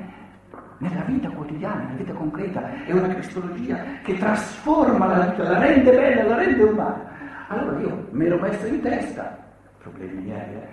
nella 0.78 1.02
vita 1.02 1.28
quotidiana, 1.30 1.82
nella 1.82 1.96
vita 1.96 2.12
concreta. 2.12 2.84
È 2.84 2.92
una 2.92 3.08
cristologia 3.08 3.78
che 4.02 4.18
trasforma 4.18 5.06
la 5.06 5.26
vita, 5.26 5.42
la 5.42 5.58
rende 5.58 5.90
bella, 5.90 6.24
la 6.24 6.36
rende 6.36 6.62
umana. 6.62 7.08
Allora 7.48 7.80
io 7.80 8.06
me 8.10 8.28
l'ho 8.28 8.38
messo 8.38 8.66
in 8.66 8.80
testa, 8.80 9.36
problemi 9.78 10.22
miei, 10.22 10.54
eh, 10.54 10.68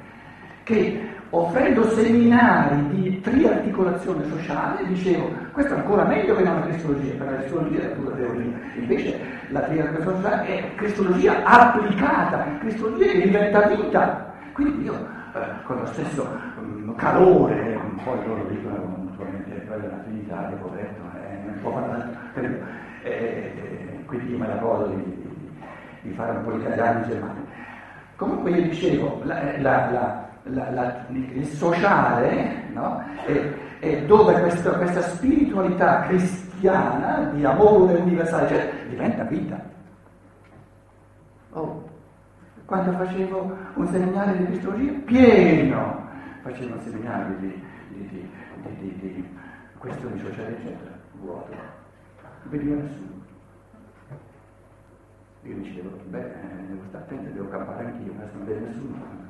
che 0.64 1.16
offrendo 1.30 1.90
seminari 1.90 2.88
di 2.90 3.20
triarticolazione 3.20 4.26
sociale, 4.30 4.86
dicevo, 4.86 5.30
questo 5.52 5.74
è 5.74 5.78
ancora 5.78 6.06
meglio 6.06 6.36
che 6.36 6.44
una 6.44 6.62
cristologia, 6.62 7.14
perché 7.16 7.32
la 7.32 7.38
cristologia 7.38 7.82
è 7.82 7.88
pura 7.88 8.16
teoria, 8.16 8.60
invece 8.76 9.20
la 9.50 9.62
triarticolazione 9.62 10.22
sociale 10.22 10.48
è 10.48 10.76
cristologia 10.76 11.44
applicata, 11.44 12.58
cristologia 12.60 13.12
che 13.12 13.22
diventa 13.22 13.68
vita. 13.68 14.34
Quindi 14.54 14.86
io 14.86 14.96
eh, 14.96 15.64
con 15.66 15.80
lo 15.80 15.86
stesso 15.88 16.28
um, 16.58 16.96
calore, 16.96 17.80
poi 18.04 18.26
loro 18.26 18.46
dicono 18.50 19.06
naturalmente 19.10 19.66
quella 19.66 19.84
è 19.84 19.88
una 19.88 19.98
Trinità, 19.98 20.36
poveretto, 20.60 21.02
eh, 21.22 21.46
non 21.46 21.60
può 21.62 21.72
fare 21.74 22.18
credo, 22.34 22.56
eh, 23.04 23.10
eh, 23.12 24.06
quindi 24.06 24.34
me 24.36 24.48
la 24.48 24.56
godo 24.56 24.88
di, 24.88 25.36
di, 26.02 26.12
fare 26.14 26.38
un 26.38 26.44
po' 26.44 26.52
di 26.52 26.62
italiano 26.62 27.00
in 27.00 27.10
Germania. 27.10 27.46
Comunque 28.16 28.52
io 28.52 28.62
dicevo, 28.64 29.22
la, 29.26 29.60
la, 29.60 29.92
la 29.92 30.28
la, 30.50 30.72
la, 30.72 31.06
il 31.10 31.46
sociale, 31.46 32.70
no? 32.74 33.04
e, 33.26 33.54
e 33.80 34.06
dove 34.06 34.40
questo, 34.40 34.72
questa 34.74 35.02
spiritualità 35.02 36.02
cristiana 36.02 37.30
di 37.34 37.44
amore 37.46 37.96
universale 38.00 38.48
cioè, 38.48 38.74
diventa 38.90 39.24
vita. 39.24 39.60
Oh, 41.52 41.86
quando 42.66 42.92
facevo 42.92 43.58
un 43.76 43.88
seminario 43.88 44.36
di 44.36 44.46
cristologia, 44.46 44.92
pieno, 45.06 46.08
facevo 46.42 46.74
un 46.74 46.82
seminario 46.82 47.38
di, 47.38 47.64
di, 47.90 48.10
di, 48.10 48.76
di, 48.80 49.00
di 49.00 49.38
questioni 49.78 50.20
sociali, 50.20 50.54
eccetera, 50.54 50.92
vuoto, 51.14 51.52
non 51.52 52.50
veniva 52.50 52.82
nessuno. 52.82 53.16
Io 55.44 55.56
dicevo, 55.56 55.90
beh, 56.08 56.34
devo 56.68 56.82
stare 56.90 57.04
attento, 57.06 57.30
devo 57.32 57.48
campare 57.48 57.86
anch'io, 57.86 58.14
non 58.14 58.46
vede 58.46 58.60
nessuno 58.68 59.27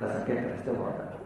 da 0.00 0.24
de 0.64 0.70
volta. 0.70 1.17